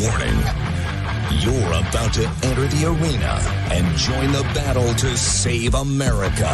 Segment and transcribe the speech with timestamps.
[0.00, 0.38] Warning.
[1.40, 3.40] You're about to enter the arena
[3.72, 6.46] and join the battle to save America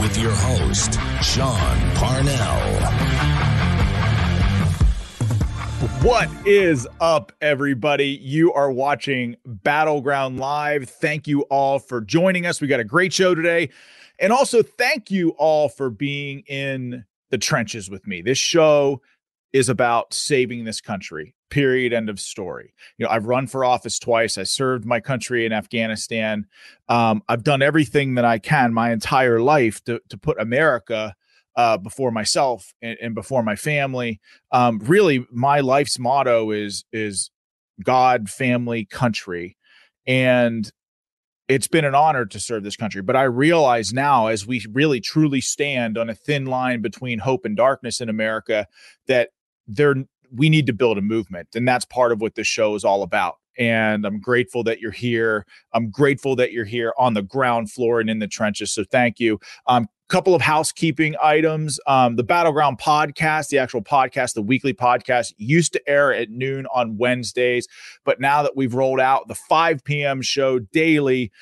[0.00, 2.62] with your host, Sean Parnell.
[6.00, 8.18] What is up, everybody?
[8.22, 10.88] You are watching Battleground Live.
[10.88, 12.62] Thank you all for joining us.
[12.62, 13.68] We got a great show today.
[14.18, 18.22] And also, thank you all for being in the trenches with me.
[18.22, 19.02] This show
[19.52, 21.34] is about saving this country.
[21.52, 21.92] Period.
[21.92, 22.72] End of story.
[22.96, 24.38] You know, I've run for office twice.
[24.38, 26.46] I served my country in Afghanistan.
[26.88, 31.14] Um, I've done everything that I can my entire life to to put America
[31.54, 34.18] uh, before myself and, and, before my family.
[34.50, 37.30] Um, really, my life's motto is is
[37.84, 39.58] God, family, country,
[40.06, 40.72] and
[41.48, 43.02] it's been an honor to serve this country.
[43.02, 47.44] But I realize now, as we really truly stand on a thin line between hope
[47.44, 48.66] and darkness in America,
[49.06, 49.32] that
[49.66, 49.96] there
[50.34, 53.02] we need to build a movement, and that's part of what this show is all
[53.02, 53.36] about.
[53.58, 55.44] And I'm grateful that you're here.
[55.74, 58.72] I'm grateful that you're here on the ground floor and in the trenches.
[58.72, 59.38] So thank you.
[59.66, 61.80] Um, couple of housekeeping items.
[61.86, 66.66] Um, the Battleground podcast, the actual podcast, the weekly podcast, used to air at noon
[66.66, 67.66] on Wednesdays.
[68.04, 70.20] But now that we've rolled out the 5 p.m.
[70.20, 71.32] show daily,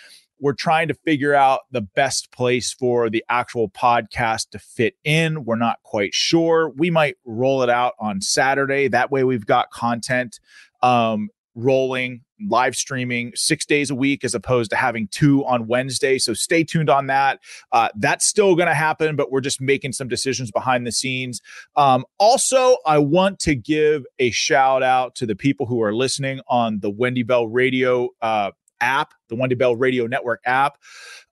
[0.40, 5.44] we're trying to figure out the best place for the actual podcast to fit in.
[5.44, 6.70] We're not quite sure.
[6.70, 8.88] We might roll it out on Saturday.
[8.88, 10.40] That way, we've got content
[10.82, 16.18] um, rolling live streaming six days a week as opposed to having two on Wednesday.
[16.18, 17.40] So stay tuned on that.
[17.72, 21.40] Uh, that's still going to happen, but we're just making some decisions behind the scenes.
[21.76, 26.40] Um, also, I want to give a shout out to the people who are listening
[26.48, 30.78] on the Wendy Bell Radio uh, app, the Wendy Bell Radio Network app.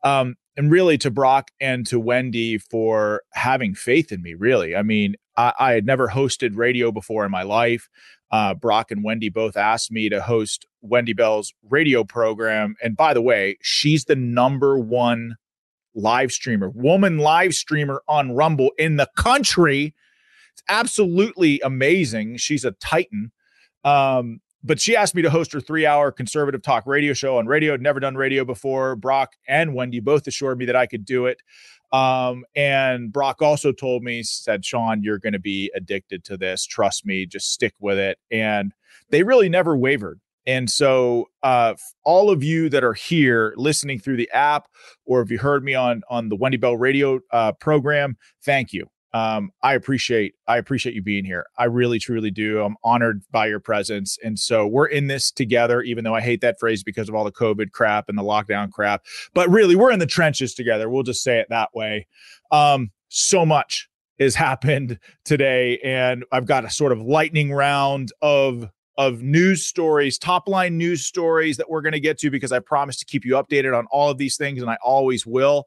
[0.03, 4.75] Um, and really to Brock and to Wendy for having faith in me, really.
[4.75, 7.89] I mean, I, I had never hosted radio before in my life
[8.31, 12.77] uh, Brock and Wendy both asked me to host Wendy Bell's radio program.
[12.83, 15.37] And by the way, she's the number one
[15.95, 19.95] live streamer, woman live streamer on Rumble in the country.
[20.53, 22.37] It's absolutely amazing.
[22.37, 23.33] She's a titan.
[23.85, 27.47] Um, but she asked me to host her three hour conservative talk radio show on
[27.47, 27.75] radio.
[27.75, 28.97] I'd never done radio before.
[28.97, 31.41] Brock and Wendy both assured me that I could do it.
[31.93, 36.67] Um, and Brock also told me, said, Sean, you're going to be addicted to this.
[36.67, 38.19] Trust me, just stick with it.
[38.31, 38.73] And
[39.11, 40.21] they really never wavered.
[40.47, 44.67] And so, uh, all of you that are here listening through the app,
[45.05, 48.89] or if you heard me on on the Wendy Bell Radio uh, program, thank you
[49.15, 51.47] um, I appreciate I appreciate you being here.
[51.57, 52.61] I really truly do.
[52.63, 55.81] I'm honored by your presence, and so we're in this together.
[55.83, 58.71] Even though I hate that phrase because of all the COVID crap and the lockdown
[58.71, 60.91] crap, but really we're in the trenches together.
[60.91, 62.07] We'll just say it that way.
[62.51, 63.89] Um, so much
[64.19, 70.19] has happened today, and I've got a sort of lightning round of of news stories,
[70.19, 73.25] top line news stories that we're going to get to because I promise to keep
[73.25, 75.67] you updated on all of these things, and I always will.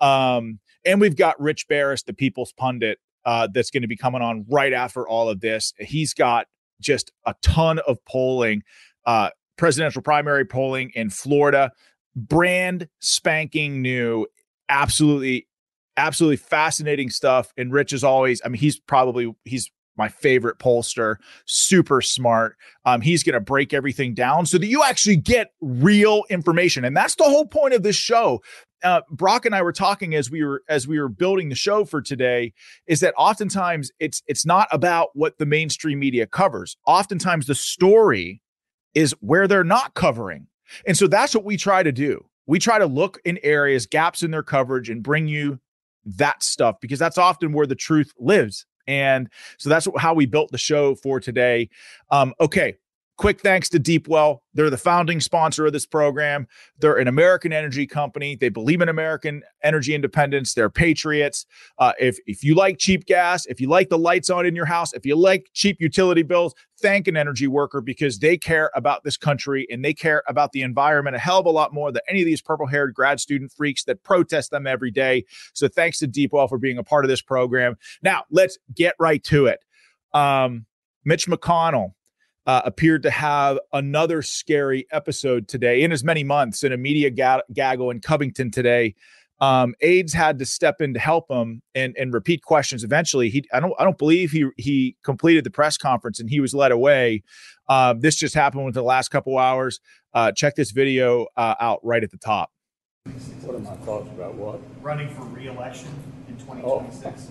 [0.00, 4.22] Um, and we've got Rich Baris, the People's Pundit, uh, that's going to be coming
[4.22, 5.72] on right after all of this.
[5.78, 6.46] He's got
[6.80, 8.62] just a ton of polling,
[9.06, 11.70] uh, presidential primary polling in Florida,
[12.14, 14.26] brand spanking new,
[14.68, 15.46] absolutely,
[15.96, 17.52] absolutely fascinating stuff.
[17.56, 21.16] And Rich is always, I mean, he's probably he's my favorite pollster,
[21.46, 22.56] super smart.
[22.84, 26.96] Um, he's going to break everything down so that you actually get real information, and
[26.96, 28.40] that's the whole point of this show
[28.84, 31.84] uh, Brock and I were talking as we were as we were building the show
[31.84, 32.52] for today
[32.86, 36.76] is that oftentimes it's it's not about what the mainstream media covers.
[36.86, 38.42] Oftentimes the story
[38.94, 40.46] is where they're not covering.
[40.86, 42.24] And so that's what we try to do.
[42.46, 45.58] We try to look in areas, gaps in their coverage and bring you
[46.04, 48.66] that stuff because that's often where the truth lives.
[48.86, 49.28] And
[49.58, 51.70] so that's how we built the show for today.
[52.10, 52.76] Um, okay,
[53.16, 54.40] Quick thanks to Deepwell.
[54.54, 56.48] They're the founding sponsor of this program.
[56.80, 58.34] They're an American energy company.
[58.34, 60.54] They believe in American energy independence.
[60.54, 61.46] They're patriots.
[61.78, 64.64] Uh, if if you like cheap gas, if you like the lights on in your
[64.64, 69.04] house, if you like cheap utility bills, thank an energy worker because they care about
[69.04, 72.02] this country and they care about the environment a hell of a lot more than
[72.08, 75.24] any of these purple-haired grad student freaks that protest them every day.
[75.52, 77.76] So thanks to Deepwell for being a part of this program.
[78.02, 79.64] Now let's get right to it.
[80.12, 80.66] Um,
[81.04, 81.92] Mitch McConnell
[82.46, 87.10] uh, appeared to have another scary episode today in as many months in a media
[87.10, 88.94] ga- gaggle in Covington today.
[89.40, 92.84] Um, aides had to step in to help him and, and repeat questions.
[92.84, 96.40] Eventually, he I don't I don't believe he he completed the press conference and he
[96.40, 97.22] was led away.
[97.68, 99.80] Uh, this just happened within the last couple hours.
[100.12, 102.50] Uh, check this video uh, out right at the top.
[103.42, 104.60] What are my thoughts about what?
[104.80, 105.88] running for reelection
[106.28, 107.28] in 2026.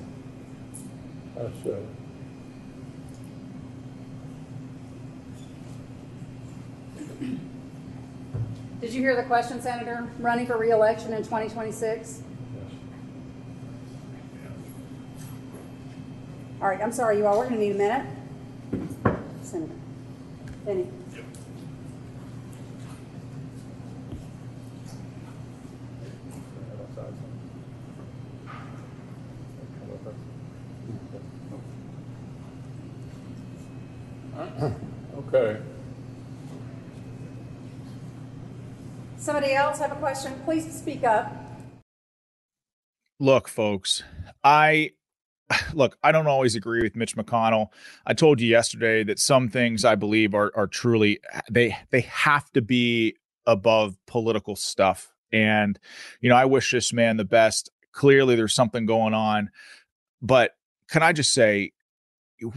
[1.35, 1.79] That's, uh,
[8.81, 10.09] Did you hear the question, Senator?
[10.19, 12.21] Running for reelection in 2026?
[12.21, 12.21] yes.
[16.61, 18.05] All right, I'm sorry, you all, we're gonna need a minute.
[19.41, 19.73] Senator.
[20.65, 20.87] Benny.
[35.33, 35.59] Okay.
[39.23, 40.37] Somebody else have a question?
[40.43, 41.33] Please speak up.
[43.21, 44.03] Look, folks,
[44.43, 44.91] I
[45.73, 47.67] look, I don't always agree with Mitch McConnell.
[48.05, 52.51] I told you yesterday that some things I believe are are truly they they have
[52.51, 53.15] to be
[53.45, 55.13] above political stuff.
[55.31, 55.79] And
[56.19, 57.71] you know, I wish this man the best.
[57.93, 59.51] Clearly there's something going on.
[60.21, 60.51] But
[60.89, 61.71] can I just say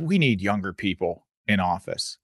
[0.01, 2.19] we need younger people in office.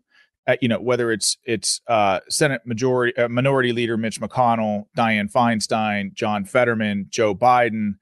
[0.47, 5.31] Uh, you know whether it's it's uh, Senate Majority uh, Minority Leader Mitch McConnell, Dianne
[5.31, 7.95] Feinstein, John Fetterman, Joe Biden.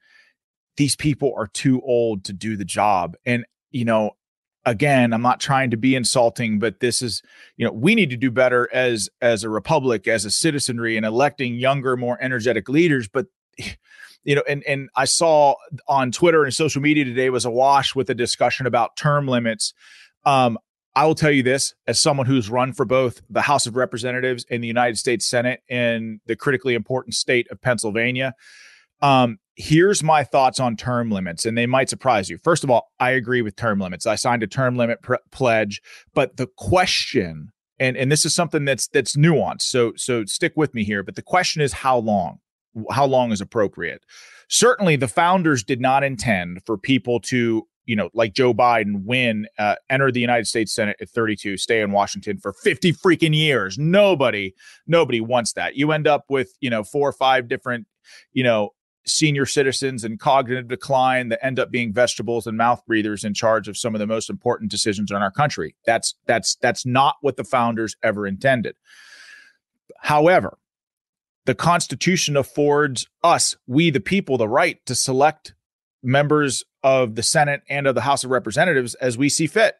[0.77, 4.11] These people are too old to do the job, and you know,
[4.65, 7.21] again, I'm not trying to be insulting, but this is
[7.57, 11.03] you know we need to do better as as a republic, as a citizenry, in
[11.03, 13.07] electing younger, more energetic leaders.
[13.07, 13.27] But
[14.23, 15.55] you know, and and I saw
[15.87, 19.75] on Twitter and social media today was awash with a discussion about term limits.
[20.25, 20.57] Um,
[20.95, 24.45] I will tell you this as someone who's run for both the House of Representatives
[24.49, 28.33] and the United States Senate in the critically important state of Pennsylvania.
[29.01, 32.37] Um, here's my thoughts on term limits, and they might surprise you.
[32.37, 34.05] First of all, I agree with term limits.
[34.05, 35.81] I signed a term limit pr- pledge,
[36.13, 39.63] but the question, and and this is something that's that's nuanced.
[39.63, 41.03] So so stick with me here.
[41.03, 42.39] But the question is how long?
[42.91, 44.05] How long is appropriate?
[44.49, 49.47] Certainly, the founders did not intend for people to you know, like Joe Biden win,
[49.57, 53.77] uh, enter the United States Senate at 32, stay in Washington for 50 freaking years.
[53.77, 54.53] Nobody,
[54.87, 55.75] nobody wants that.
[55.75, 57.87] You end up with, you know, four or five different,
[58.33, 58.71] you know,
[59.05, 63.67] senior citizens and cognitive decline that end up being vegetables and mouth breathers in charge
[63.67, 65.75] of some of the most important decisions in our country.
[65.85, 68.75] That's that's that's not what the founders ever intended.
[70.01, 70.57] However,
[71.45, 75.53] the Constitution affords us, we the people, the right to select
[76.03, 79.75] members of the Senate and of the House of Representatives as we see fit.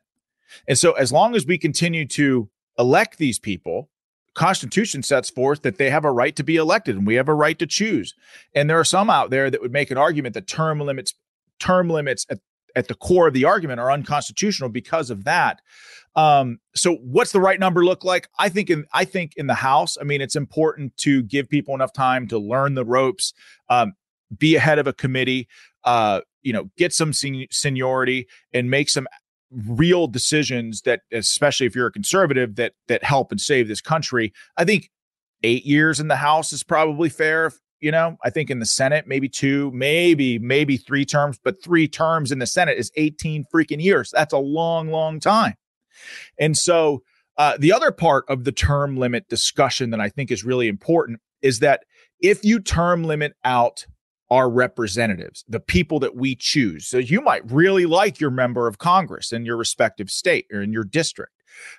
[0.68, 3.90] And so, as long as we continue to elect these people,
[4.34, 7.34] Constitution sets forth that they have a right to be elected and we have a
[7.34, 8.14] right to choose.
[8.56, 11.14] And there are some out there that would make an argument that term limits,
[11.60, 12.40] term limits at,
[12.76, 15.62] at the core of the argument are unconstitutional because of that.
[16.16, 18.30] Um, so what's the right number look like?
[18.38, 21.74] I think in I think in the House, I mean, it's important to give people
[21.74, 23.34] enough time to learn the ropes,
[23.70, 23.94] um,
[24.38, 25.48] be ahead of a committee,
[25.84, 29.08] uh, you know, get some sen- seniority and make some
[29.52, 34.34] real decisions that, especially if you're a conservative, that that help and save this country.
[34.58, 34.90] I think
[35.44, 37.52] eight years in the House is probably fair.
[37.80, 41.88] You know, I think in the Senate, maybe two, maybe, maybe three terms, but three
[41.88, 44.12] terms in the Senate is 18 freaking years.
[44.14, 45.56] That's a long, long time.
[46.40, 47.02] And so
[47.38, 51.22] uh, the other part of the term limit discussion that I think is really important
[51.42, 51.86] is that
[52.20, 53.88] if you term limit out
[54.32, 56.88] our representatives, the people that we choose.
[56.88, 60.72] So you might really like your member of Congress in your respective state or in
[60.72, 61.34] your district.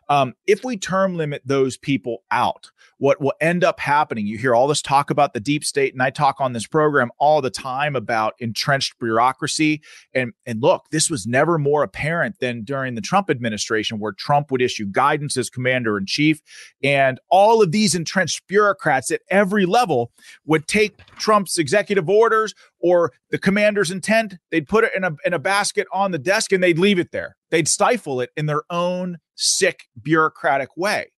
[0.08, 4.54] Um, if we term limit those people out, what will end up happening, you hear
[4.54, 7.50] all this talk about the deep state, and I talk on this program all the
[7.50, 9.82] time about entrenched bureaucracy.
[10.14, 14.50] And, and look, this was never more apparent than during the Trump administration, where Trump
[14.50, 16.40] would issue guidance as commander in chief.
[16.82, 20.12] And all of these entrenched bureaucrats at every level
[20.44, 25.32] would take Trump's executive orders or the commander's intent, they'd put it in a, in
[25.32, 27.36] a basket on the desk and they'd leave it there.
[27.50, 31.12] They'd stifle it in their own sick bureaucratic way.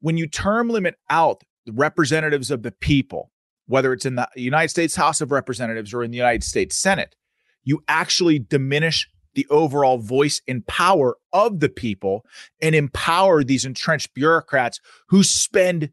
[0.00, 3.30] When you term limit out the representatives of the people,
[3.66, 7.14] whether it's in the United States House of Representatives or in the United States Senate,
[7.64, 12.24] you actually diminish the overall voice and power of the people
[12.62, 15.90] and empower these entrenched bureaucrats who spend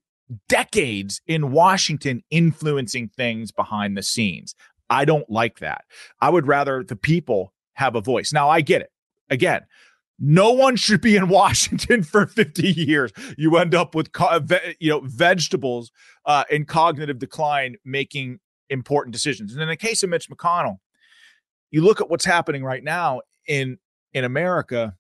[0.48, 4.56] decades in Washington influencing things behind the scenes.
[4.90, 5.84] I don't like that.
[6.22, 8.32] I would rather the people have a voice.
[8.32, 8.92] Now, I get it.
[9.30, 9.62] Again,
[10.20, 13.12] No one should be in Washington for 50 years.
[13.38, 14.10] You end up with
[14.80, 15.92] you know vegetables
[16.26, 19.54] uh, in cognitive decline, making important decisions.
[19.54, 20.80] And in the case of Mitch McConnell,
[21.72, 23.78] you look at what's happening right now in
[24.14, 24.96] in America.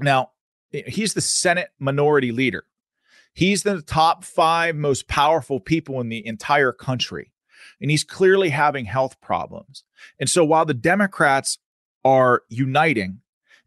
[0.00, 0.30] Now,
[0.70, 2.64] he's the Senate minority leader.
[3.32, 7.32] He's the top five most powerful people in the entire country.
[7.80, 9.84] And he's clearly having health problems.
[10.18, 11.58] And so while the Democrats
[12.04, 13.20] are uniting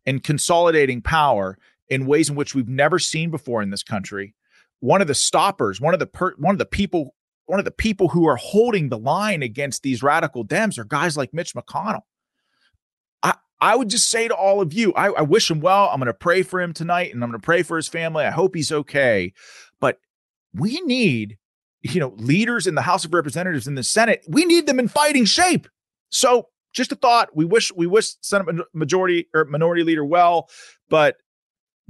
[0.05, 1.57] and consolidating power
[1.89, 4.33] in ways in which we've never seen before in this country,
[4.79, 7.13] one of the stoppers, one of the per, one of the people,
[7.45, 11.17] one of the people who are holding the line against these radical Dems are guys
[11.17, 12.01] like Mitch McConnell.
[13.21, 15.89] I, I would just say to all of you, I, I wish him well.
[15.89, 18.23] I'm going to pray for him tonight and I'm going to pray for his family.
[18.23, 19.33] I hope he's okay.
[19.79, 19.99] But
[20.53, 21.37] we need,
[21.81, 24.23] you know, leaders in the House of Representatives in the Senate.
[24.27, 25.67] We need them in fighting shape.
[26.09, 27.29] So just a thought.
[27.35, 30.49] We wish we wish Senate majority or minority leader well,
[30.89, 31.17] but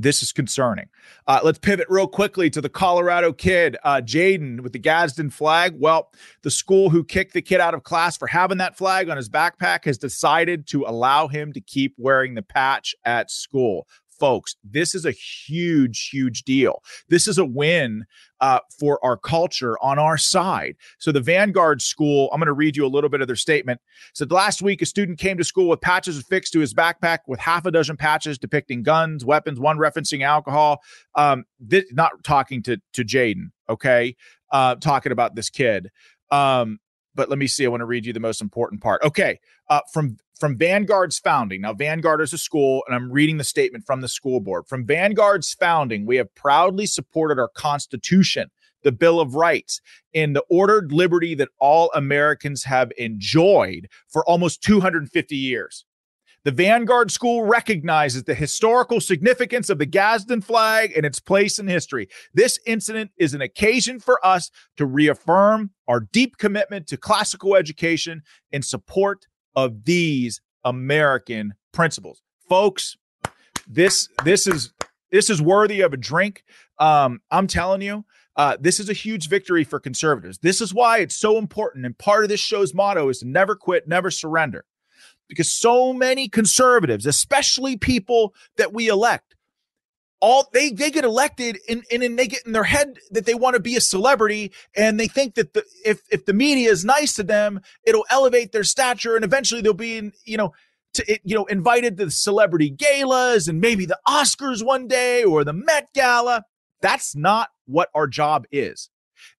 [0.02, 0.88] this is concerning.
[1.28, 5.76] Uh, let's pivot real quickly to the Colorado kid, uh, Jaden, with the Gadsden flag.
[5.78, 6.12] Well,
[6.42, 9.30] the school who kicked the kid out of class for having that flag on his
[9.30, 13.88] backpack has decided to allow him to keep wearing the patch at school
[14.22, 16.84] folks, this is a huge, huge deal.
[17.10, 18.06] This is a win
[18.40, 20.76] uh, for our culture on our side.
[21.00, 23.82] So, the Vanguard School, I'm going to read you a little bit of their statement.
[24.14, 27.40] Said last week, a student came to school with patches affixed to his backpack with
[27.40, 30.82] half a dozen patches depicting guns, weapons, one referencing alcohol.
[31.16, 34.16] Um, this, not talking to to Jaden, okay,
[34.52, 35.90] uh, talking about this kid.
[36.30, 36.80] Um,
[37.16, 37.66] but let me see.
[37.66, 39.04] I want to read you the most important part.
[39.04, 39.40] Okay,
[39.70, 41.62] uh, from from Vanguard's founding.
[41.62, 44.66] Now, Vanguard is a school, and I'm reading the statement from the school board.
[44.68, 48.50] From Vanguard's founding, we have proudly supported our Constitution,
[48.82, 49.82] the Bill of Rights,
[50.16, 55.86] and the ordered liberty that all Americans have enjoyed for almost 250 years.
[56.44, 61.68] The Vanguard School recognizes the historical significance of the Gadsden flag and its place in
[61.68, 62.08] history.
[62.34, 68.24] This incident is an occasion for us to reaffirm our deep commitment to classical education
[68.52, 72.24] in support of these American principles.
[72.50, 72.98] Folks,
[73.68, 74.74] this this is
[75.12, 76.44] this is worthy of a drink.
[76.80, 78.04] Um, I'm telling you,
[78.36, 80.40] uh, this is a huge victory for conservatives.
[80.40, 81.86] This is why it's so important.
[81.86, 84.66] And part of this show's motto is to never quit, never surrender
[85.32, 89.34] because so many conservatives, especially people that we elect,
[90.20, 93.34] all they they get elected and, and then they get in their head that they
[93.34, 96.86] want to be a celebrity and they think that the, if if the media is
[96.86, 100.54] nice to them it'll elevate their stature and eventually they'll be in, you know
[100.94, 105.44] to you know invited to the celebrity galas and maybe the Oscars one day or
[105.44, 106.44] the Met Gala.
[106.82, 108.90] That's not what our job is.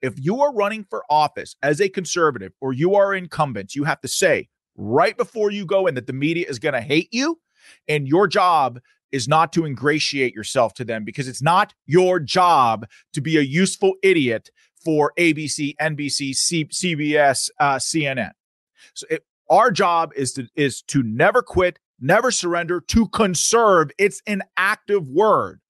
[0.01, 4.01] If you are running for office as a conservative or you are incumbent you have
[4.01, 7.39] to say right before you go in that the media is going to hate you.
[7.89, 8.81] And your job
[9.13, 13.43] is not to ingratiate yourself to them because it's not your job to be a
[13.43, 14.51] useful idiot
[14.85, 18.33] for ABC, NBC, C- CBS, uh, CNN.
[18.95, 23.91] So it, our job is to is to never quit, never surrender, to conserve.
[23.99, 25.61] It's an active word.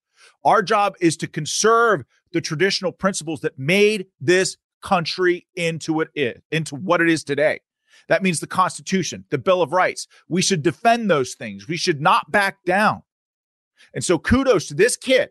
[0.45, 6.77] Our job is to conserve the traditional principles that made this country into it into
[6.77, 7.61] what it is today.
[8.09, 10.07] That means the Constitution, the Bill of Rights.
[10.29, 11.69] We should defend those things.
[11.69, 13.03] We should not back down.
[13.95, 15.31] And so kudos to this kid,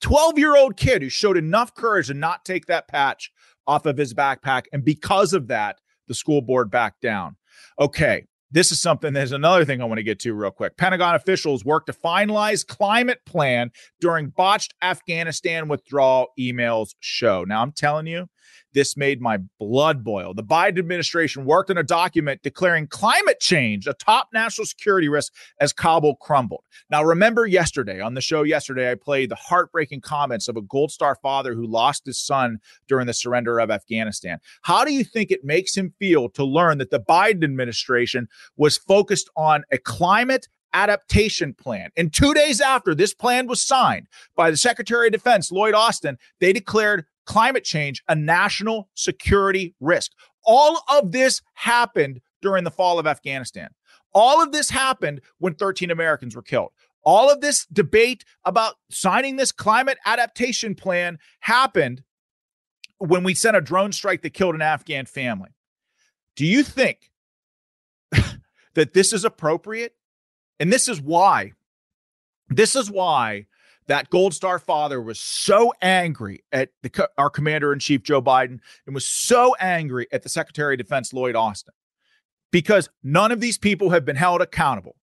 [0.00, 3.30] 12 year old kid who showed enough courage to not take that patch
[3.66, 4.64] off of his backpack.
[4.72, 7.36] And because of that, the school board backed down.
[7.78, 8.26] Okay.
[8.50, 10.76] This is something, there's another thing I want to get to real quick.
[10.76, 17.42] Pentagon officials work to finalize climate plan during botched Afghanistan withdrawal emails show.
[17.42, 18.28] Now, I'm telling you,
[18.72, 20.34] this made my blood boil.
[20.34, 25.32] The Biden administration worked on a document declaring climate change a top national security risk
[25.60, 26.64] as Kabul crumbled.
[26.90, 30.90] Now, remember yesterday on the show yesterday, I played the heartbreaking comments of a Gold
[30.90, 32.58] Star father who lost his son
[32.88, 34.38] during the surrender of Afghanistan.
[34.62, 38.76] How do you think it makes him feel to learn that the Biden administration was
[38.76, 41.90] focused on a climate adaptation plan.
[41.96, 46.18] And two days after this plan was signed by the Secretary of Defense, Lloyd Austin,
[46.40, 50.12] they declared climate change a national security risk.
[50.44, 53.70] All of this happened during the fall of Afghanistan.
[54.12, 56.70] All of this happened when 13 Americans were killed.
[57.04, 62.02] All of this debate about signing this climate adaptation plan happened
[62.98, 65.50] when we sent a drone strike that killed an Afghan family.
[66.36, 67.10] Do you think
[68.74, 69.94] that this is appropriate?
[70.60, 71.52] And this is why.
[72.48, 73.46] This is why
[73.86, 78.60] that Gold Star father was so angry at the, our commander in chief, Joe Biden,
[78.86, 81.74] and was so angry at the Secretary of Defense, Lloyd Austin,
[82.50, 84.96] because none of these people have been held accountable.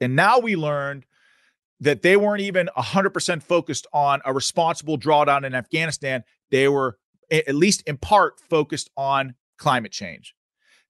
[0.00, 1.06] And now we learned
[1.80, 6.24] that they weren't even 100% focused on a responsible drawdown in Afghanistan.
[6.50, 6.98] They were,
[7.30, 10.34] at least in part, focused on climate change.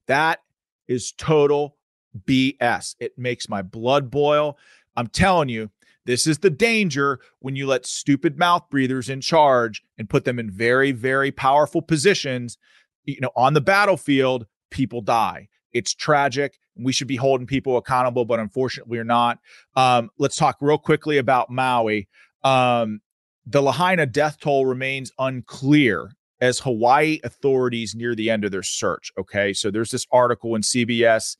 [0.06, 0.40] That
[0.88, 1.76] is total
[2.24, 2.94] BS.
[3.00, 4.58] It makes my blood boil.
[4.96, 5.70] I'm telling you,
[6.06, 10.38] this is the danger when you let stupid mouth breathers in charge and put them
[10.38, 12.56] in very, very powerful positions.
[13.04, 15.48] You know, on the battlefield, people die.
[15.72, 16.58] It's tragic.
[16.76, 19.38] We should be holding people accountable, but unfortunately, we're not.
[19.74, 22.08] Um, let's talk real quickly about Maui.
[22.44, 23.00] Um,
[23.44, 29.12] the Lahaina death toll remains unclear as Hawaii authorities near the end of their search.
[29.18, 29.52] Okay.
[29.52, 31.36] So there's this article in CBS.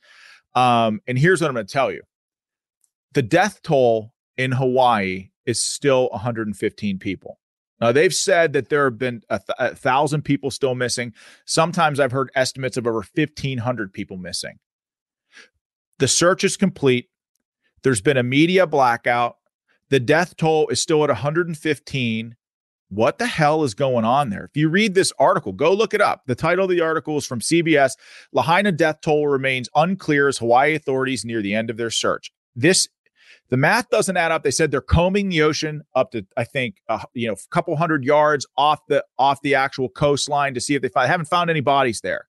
[0.54, 2.02] Um, and here's what I'm going to tell you
[3.12, 7.38] the death toll in Hawaii is still 115 people.
[7.80, 11.12] Now, they've said that there have been a, th- a thousand people still missing.
[11.44, 14.58] Sometimes I've heard estimates of over 1,500 people missing.
[15.98, 17.08] The search is complete.
[17.82, 19.36] There's been a media blackout.
[19.90, 22.36] The death toll is still at 115.
[22.88, 24.44] What the hell is going on there?
[24.44, 26.22] If you read this article, go look it up.
[26.26, 27.92] The title of the article is from CBS
[28.32, 32.30] Lahaina death toll remains unclear as Hawaii authorities near the end of their search.
[32.54, 32.88] This
[33.48, 34.42] the math doesn't add up.
[34.42, 37.76] They said they're combing the ocean up to I think uh, you know a couple
[37.76, 41.08] hundred yards off the off the actual coastline to see if they find.
[41.08, 42.26] haven't found any bodies there.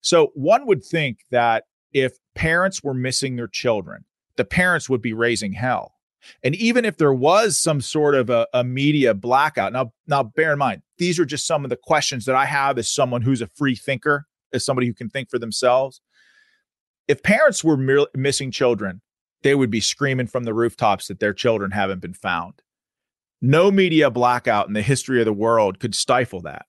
[0.00, 4.04] So one would think that if parents were missing their children,
[4.36, 5.94] the parents would be raising hell.
[6.42, 10.52] And even if there was some sort of a, a, media blackout, now, now bear
[10.52, 13.42] in mind, these are just some of the questions that I have as someone who's
[13.42, 16.00] a free thinker, as somebody who can think for themselves.
[17.08, 19.00] If parents were missing children,
[19.42, 22.54] they would be screaming from the rooftops that their children haven't been found.
[23.40, 26.66] No media blackout in the history of the world could stifle that.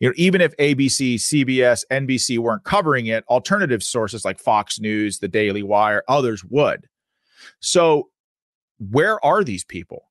[0.00, 5.18] You know, even if ABC, CBS, NBC weren't covering it, alternative sources like Fox News,
[5.18, 6.88] The Daily Wire, others would.
[7.60, 8.08] So
[8.78, 10.06] where are these people?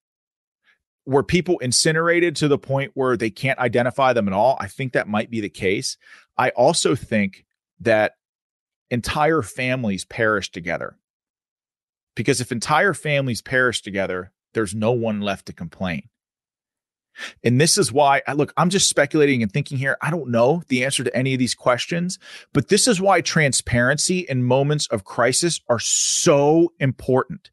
[1.05, 4.57] Were people incinerated to the point where they can't identify them at all?
[4.59, 5.97] I think that might be the case.
[6.37, 7.45] I also think
[7.79, 8.13] that
[8.91, 10.98] entire families perish together.
[12.19, 16.09] Because if entire families perish together, there's no one left to complain.
[17.45, 19.95] And this is why, look, I'm just speculating and thinking here.
[20.01, 22.19] I don't know the answer to any of these questions,
[22.51, 27.51] but this is why transparency in moments of crisis are so important.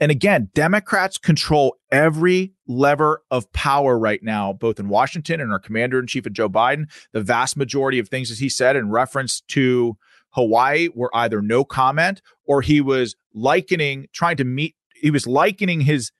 [0.00, 5.58] And again, Democrats control every lever of power right now, both in Washington and our
[5.58, 6.86] commander in chief of Joe Biden.
[7.12, 9.98] The vast majority of things, as he said, in reference to
[10.36, 15.80] Hawaii were either no comment or he was likening, trying to meet, he was likening
[15.80, 16.12] his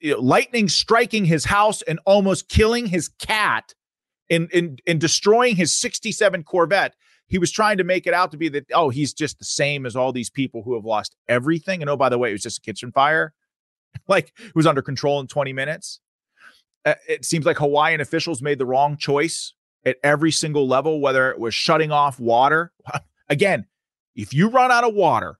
[0.00, 3.74] you know, lightning striking his house and almost killing his cat
[4.30, 4.48] in,
[4.86, 6.96] in destroying his 67 Corvette.
[7.26, 9.84] He was trying to make it out to be that, oh, he's just the same
[9.84, 11.82] as all these people who have lost everything.
[11.82, 13.34] And oh, by the way, it was just a kitchen fire.
[14.08, 16.00] like it was under control in 20 minutes.
[16.84, 19.52] Uh, it seems like Hawaiian officials made the wrong choice
[19.84, 22.72] at every single level, whether it was shutting off water.
[23.30, 23.66] Again,
[24.16, 25.38] if you run out of water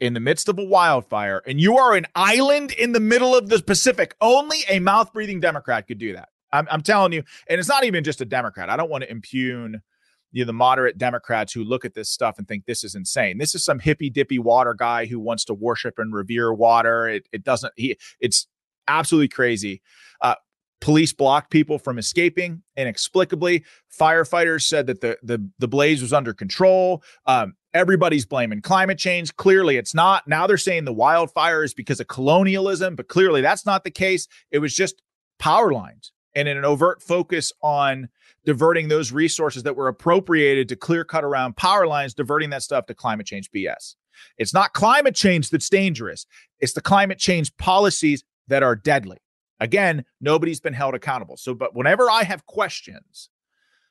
[0.00, 3.48] in the midst of a wildfire and you are an island in the middle of
[3.48, 6.28] the Pacific, only a mouth breathing Democrat could do that.
[6.52, 8.70] I'm, I'm, telling you, and it's not even just a Democrat.
[8.70, 9.82] I don't want to impugn
[10.30, 13.38] you know, the moderate Democrats who look at this stuff and think this is insane.
[13.38, 17.08] This is some hippy dippy water guy who wants to worship and revere water.
[17.08, 18.46] It, it doesn't, he, it's
[18.86, 19.82] absolutely crazy.
[20.20, 20.36] Uh,
[20.82, 23.64] police blocked people from escaping inexplicably.
[23.98, 27.02] Firefighters said that the, the, the blaze was under control.
[27.24, 29.34] Um, Everybody's blaming climate change.
[29.36, 30.28] Clearly, it's not.
[30.28, 34.28] Now they're saying the wildfire is because of colonialism, but clearly that's not the case.
[34.50, 35.00] It was just
[35.38, 38.10] power lines and in an overt focus on
[38.44, 42.84] diverting those resources that were appropriated to clear cut around power lines, diverting that stuff
[42.86, 43.94] to climate change BS.
[44.36, 46.26] It's not climate change that's dangerous,
[46.60, 49.16] it's the climate change policies that are deadly.
[49.62, 51.36] Again, nobody's been held accountable.
[51.36, 53.30] So, but whenever I have questions,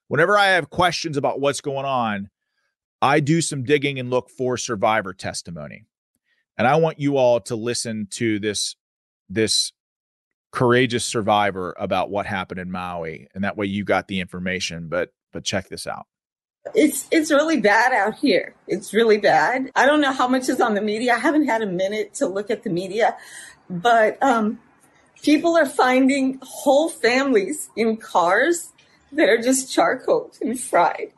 [0.09, 2.29] whenever I have questions about what's going on,
[3.01, 5.85] I do some digging and look for survivor testimony.
[6.57, 8.75] And I want you all to listen to this
[9.29, 9.71] this
[10.51, 15.13] courageous survivor about what happened in Maui and that way you got the information but
[15.31, 16.05] but check this out.
[16.75, 18.55] It's it's really bad out here.
[18.67, 19.71] It's really bad.
[19.73, 21.13] I don't know how much is on the media.
[21.13, 23.15] I haven't had a minute to look at the media,
[23.69, 24.59] but um,
[25.23, 28.71] people are finding whole families in cars
[29.11, 31.11] that are just charcoaled and fried.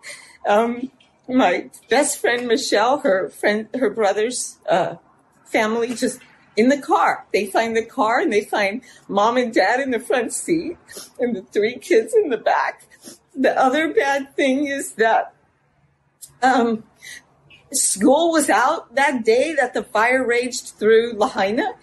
[0.48, 0.92] Um,
[1.28, 4.96] my best friend Michelle, her friend, her brother's uh,
[5.46, 6.20] family, just
[6.56, 7.26] in the car.
[7.34, 10.78] They find the car and they find mom and dad in the front seat
[11.20, 12.84] and the three kids in the back.
[13.36, 15.34] The other bad thing is that
[16.42, 16.84] um,
[17.72, 21.74] school was out that day that the fire raged through Lahaina.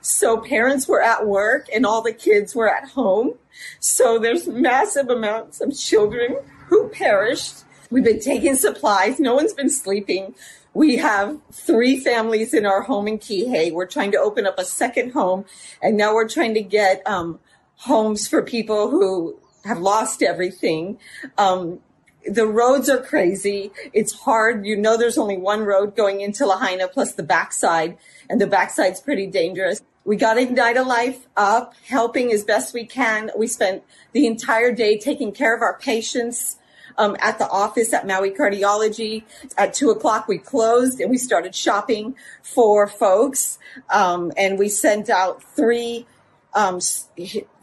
[0.00, 3.34] So parents were at work and all the kids were at home.
[3.78, 7.64] So there's massive amounts of children who perished.
[7.90, 9.20] We've been taking supplies.
[9.20, 10.34] No one's been sleeping.
[10.72, 13.72] We have three families in our home in Kihei.
[13.72, 15.44] We're trying to open up a second home,
[15.82, 17.40] and now we're trying to get um,
[17.76, 20.98] homes for people who have lost everything.
[21.36, 21.80] Um,
[22.24, 23.72] the roads are crazy.
[23.92, 24.64] It's hard.
[24.64, 29.00] You know, there's only one road going into Lahaina plus the backside, and the backside's
[29.00, 29.82] pretty dangerous.
[30.10, 33.30] We got Ignite a Life up, helping as best we can.
[33.38, 36.56] We spent the entire day taking care of our patients
[36.98, 39.22] um, at the office at Maui Cardiology.
[39.56, 43.60] At two o'clock, we closed and we started shopping for folks.
[43.88, 46.06] Um, and we sent out three
[46.54, 46.80] um,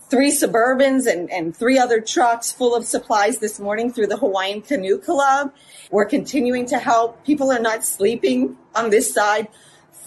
[0.09, 4.61] three Suburbans and, and three other trucks full of supplies this morning through the Hawaiian
[4.61, 5.53] Canoe Club.
[5.91, 7.25] We're continuing to help.
[7.25, 9.49] People are not sleeping on this side.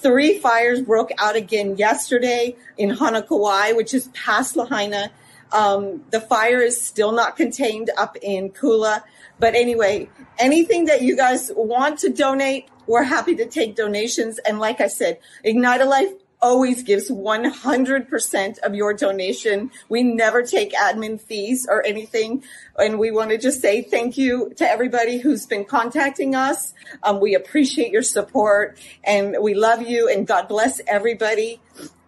[0.03, 5.11] Three fires broke out again yesterday in Honokowai, which is past Lahaina.
[5.53, 9.03] Um, the fire is still not contained up in Kula.
[9.39, 10.09] But anyway,
[10.39, 14.39] anything that you guys want to donate, we're happy to take donations.
[14.39, 19.71] And like I said, Ignite a Life always gives 100% of your donation.
[19.89, 22.45] We never take admin fees or anything.
[22.79, 26.73] And we want to just say thank you to everybody who's been contacting us.
[27.03, 31.61] Um, we appreciate your support and we love you and God bless everybody.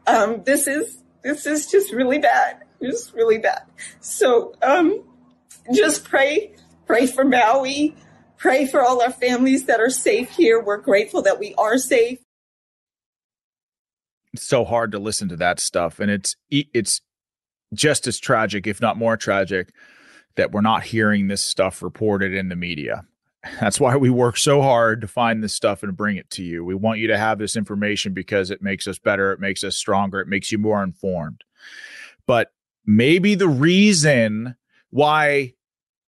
[0.07, 2.63] Um, this is, this is just really bad.
[2.81, 3.63] Just really bad.
[4.01, 5.05] So, um,
[5.73, 6.55] just pray,
[6.87, 7.95] pray for Maui.
[8.37, 10.61] Pray for all our families that are safe here.
[10.61, 12.19] We're grateful that we are safe
[14.35, 17.01] so hard to listen to that stuff and it's it's
[17.75, 19.73] just as tragic if not more tragic
[20.37, 23.05] that we're not hearing this stuff reported in the media.
[23.61, 26.65] That's why we work so hard to find this stuff and bring it to you.
[26.65, 29.77] We want you to have this information because it makes us better it makes us
[29.77, 31.43] stronger it makes you more informed.
[32.27, 32.53] But
[32.87, 34.57] maybe the reason
[34.91, 35.55] why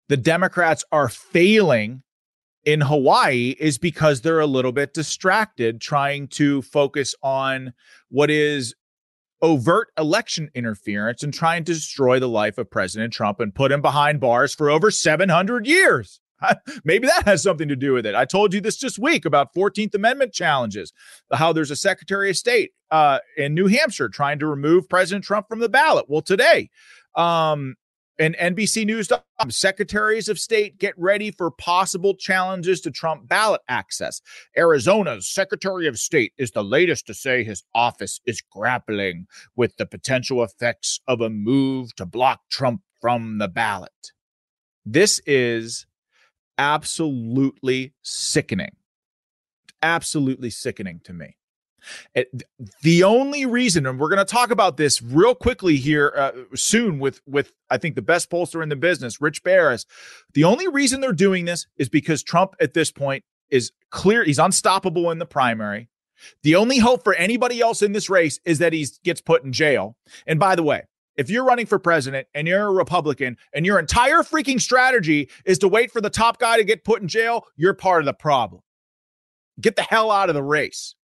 [0.09, 2.04] the democrats are failing
[2.65, 7.73] in Hawaii is because they're a little bit distracted trying to focus on
[8.09, 8.75] what is
[9.43, 13.83] overt election interference and trying to destroy the life of President Trump and put him
[13.83, 16.21] behind bars for over 700 years.
[16.85, 18.15] Maybe that has something to do with it.
[18.15, 20.93] I told you this this week about 14th Amendment challenges,
[21.33, 25.49] how there's a Secretary of State uh, in New Hampshire trying to remove President Trump
[25.49, 26.07] from the ballot.
[26.09, 26.71] Well, today,
[27.15, 27.77] um,
[28.19, 29.09] and NBC News,
[29.49, 34.21] secretaries of state get ready for possible challenges to Trump ballot access.
[34.57, 39.87] Arizona's Secretary of State is the latest to say his office is grappling with the
[39.87, 44.13] potential effects of a move to block Trump from the ballot.
[44.87, 45.87] This is
[46.59, 48.77] absolutely sickening.
[49.83, 51.37] Absolutely sickening to me.
[52.83, 56.99] The only reason, and we're going to talk about this real quickly here uh, soon
[56.99, 59.87] with with I think the best pollster in the business, Rich Baris.
[60.35, 64.39] The only reason they're doing this is because Trump at this point is clear; he's
[64.39, 65.89] unstoppable in the primary.
[66.43, 69.53] The only hope for anybody else in this race is that he gets put in
[69.53, 69.97] jail.
[70.27, 70.85] And by the way,
[71.17, 75.59] if you're running for president and you're a Republican and your entire freaking strategy is
[75.61, 78.15] to wait for the top guy to get put in jail, you're part of the
[78.15, 78.63] problem.
[79.61, 80.95] Get the hell out of the race.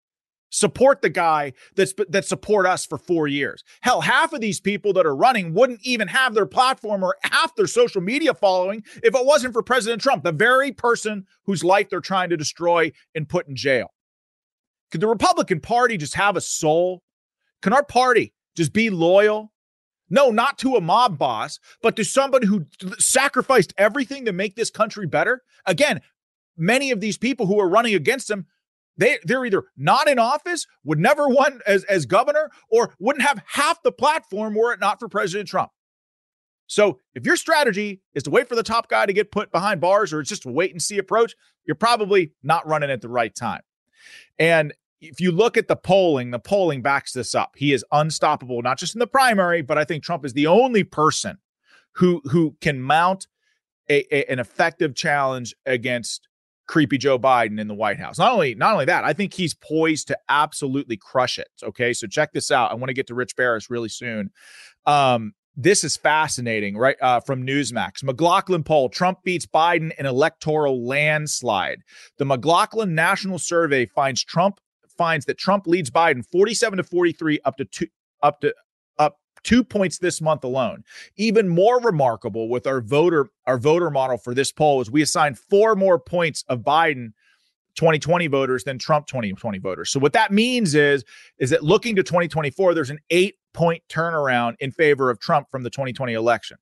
[0.50, 3.62] Support the guy that's that support us for four years.
[3.82, 7.54] Hell, half of these people that are running wouldn't even have their platform or half
[7.54, 11.88] their social media following if it wasn't for President Trump, the very person whose life
[11.88, 13.92] they're trying to destroy and put in jail.
[14.90, 17.04] Could the Republican Party just have a soul?
[17.62, 19.52] Can our party just be loyal?
[20.08, 22.66] No, not to a mob boss, but to somebody who
[22.98, 25.42] sacrificed everything to make this country better.
[25.64, 26.00] Again,
[26.56, 28.46] many of these people who are running against him
[29.00, 33.42] they they're either not in office, would never won as as governor, or wouldn't have
[33.46, 35.72] half the platform were it not for President Trump.
[36.66, 39.80] So if your strategy is to wait for the top guy to get put behind
[39.80, 41.34] bars, or it's just a wait and see approach,
[41.64, 43.62] you're probably not running at the right time.
[44.38, 47.54] And if you look at the polling, the polling backs this up.
[47.56, 50.84] He is unstoppable, not just in the primary, but I think Trump is the only
[50.84, 51.38] person
[51.94, 53.26] who who can mount
[53.88, 56.28] a, a, an effective challenge against
[56.70, 58.16] creepy Joe Biden in the White House.
[58.16, 61.48] Not only not only that, I think he's poised to absolutely crush it.
[61.64, 62.70] Okay, so check this out.
[62.70, 64.30] I want to get to Rich Baris really soon.
[64.86, 66.96] Um, this is fascinating, right?
[67.02, 71.80] Uh, from Newsmax, McLaughlin poll: Trump beats Biden in electoral landslide.
[72.18, 74.60] The McLaughlin National Survey finds Trump
[74.96, 77.86] finds that Trump leads Biden 47 to 43 up to two
[78.22, 78.54] up to
[79.42, 80.84] two points this month alone.
[81.16, 85.38] Even more remarkable with our voter our voter model for this poll is we assigned
[85.38, 87.12] four more points of Biden
[87.76, 89.90] 2020 voters than Trump 2020 voters.
[89.90, 91.04] So what that means is
[91.38, 95.62] is that looking to 2024, there's an eight point turnaround in favor of Trump from
[95.62, 96.56] the 2020 election.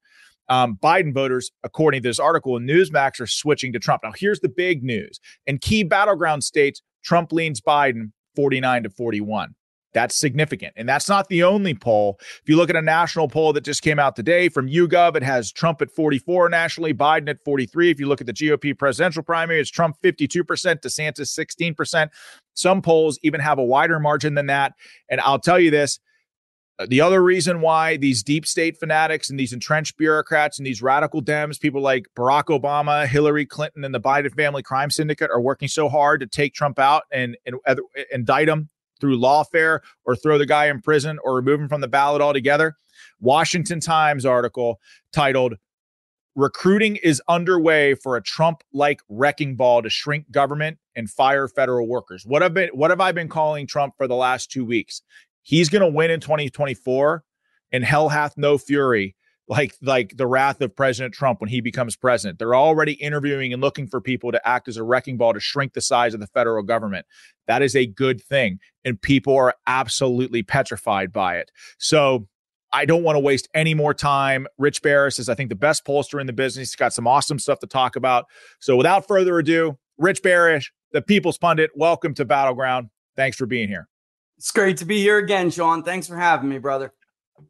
[0.50, 4.02] Um, Biden voters, according to this article in Newsmax, are switching to Trump.
[4.02, 9.54] Now, here's the big news: in key battleground states, Trump leans Biden 49 to 41.
[9.98, 10.74] That's significant.
[10.76, 12.18] And that's not the only poll.
[12.20, 15.24] If you look at a national poll that just came out today from YouGov, it
[15.24, 17.90] has Trump at 44 nationally, Biden at 43.
[17.90, 22.10] If you look at the GOP presidential primary, it's Trump 52%, DeSantis 16%.
[22.54, 24.74] Some polls even have a wider margin than that.
[25.10, 25.98] And I'll tell you this
[26.78, 30.80] uh, the other reason why these deep state fanatics and these entrenched bureaucrats and these
[30.80, 35.40] radical Dems, people like Barack Obama, Hillary Clinton, and the Biden family crime syndicate are
[35.40, 37.56] working so hard to take Trump out and, and
[38.12, 38.68] indict him
[39.00, 42.76] through lawfare or throw the guy in prison or remove him from the ballot altogether.
[43.20, 44.80] Washington Times article
[45.12, 45.54] titled
[46.34, 51.88] Recruiting is underway for a Trump like wrecking ball to shrink government and fire federal
[51.88, 52.24] workers.
[52.24, 55.02] What have been what have I been calling Trump for the last 2 weeks?
[55.42, 57.24] He's going to win in 2024
[57.72, 59.16] and hell hath no fury
[59.48, 62.38] like like the wrath of President Trump when he becomes president.
[62.38, 65.72] They're already interviewing and looking for people to act as a wrecking ball to shrink
[65.72, 67.06] the size of the federal government.
[67.46, 71.50] That is a good thing, and people are absolutely petrified by it.
[71.78, 72.28] So
[72.72, 74.46] I don't want to waste any more time.
[74.58, 76.68] Rich Baris is, I think, the best pollster in the business.
[76.68, 78.26] He's got some awesome stuff to talk about.
[78.60, 82.90] So without further ado, Rich Baris, the People's Pundit, welcome to Battleground.
[83.16, 83.88] Thanks for being here.
[84.36, 85.82] It's great to be here again, Sean.
[85.82, 86.92] Thanks for having me, brother.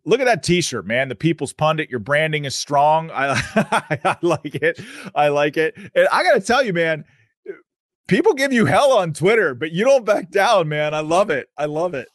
[0.05, 1.09] Look at that T-shirt, man.
[1.09, 1.91] The People's Pundit.
[1.91, 3.11] Your branding is strong.
[3.11, 3.41] I,
[4.05, 4.81] I like it.
[5.15, 5.77] I like it.
[5.95, 7.05] And I got to tell you, man,
[8.07, 10.95] people give you hell on Twitter, but you don't back down, man.
[10.95, 11.49] I love it.
[11.57, 12.09] I love it.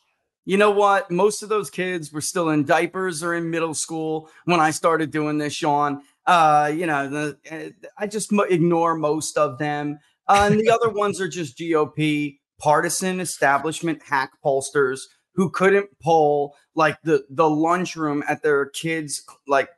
[0.45, 1.09] You know what?
[1.09, 5.09] Most of those kids were still in diapers or in middle school when I started
[5.09, 6.01] doing this, Sean.
[6.25, 9.99] Uh, you know, the, eh, I just ignore most of them.
[10.27, 15.01] Uh, and the other ones are just GOP partisan establishment hack pollsters
[15.35, 19.69] who couldn't pull like the the lunchroom at their kids like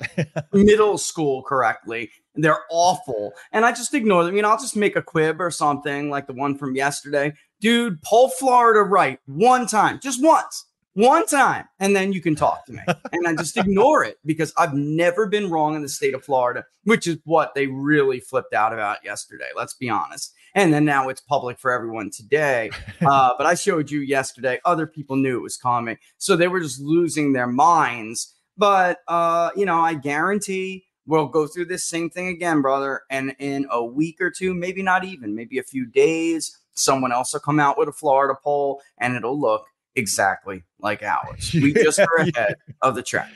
[0.52, 2.10] middle school correctly.
[2.34, 3.34] They're awful.
[3.52, 4.34] And I just ignore them.
[4.34, 7.34] You know, I'll just make a quib or something like the one from yesterday.
[7.60, 12.66] Dude, pull Florida right one time, just once, one time, and then you can talk
[12.66, 12.80] to me.
[13.12, 16.64] and I just ignore it because I've never been wrong in the state of Florida,
[16.84, 19.50] which is what they really flipped out about yesterday.
[19.54, 22.70] Let's be honest and then now it's public for everyone today.
[23.00, 24.60] Uh, but I showed you yesterday.
[24.64, 28.34] Other people knew it was coming, so they were just losing their minds.
[28.56, 33.02] But uh, you know, I guarantee we'll go through this same thing again, brother.
[33.10, 37.32] And in a week or two, maybe not even, maybe a few days, someone else
[37.32, 41.52] will come out with a Florida poll, and it'll look exactly like ours.
[41.52, 43.32] We just are ahead of the trend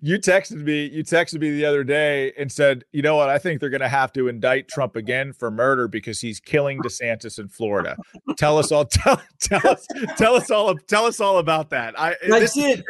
[0.00, 3.28] you texted me you texted me the other day and said you know what?
[3.28, 6.80] I think they're going to have to indict trump again for murder because he's killing
[6.80, 7.96] desantis in florida.
[8.36, 11.98] Tell us all tell, tell us tell us all tell us all about that.
[11.98, 12.84] I, I this, did.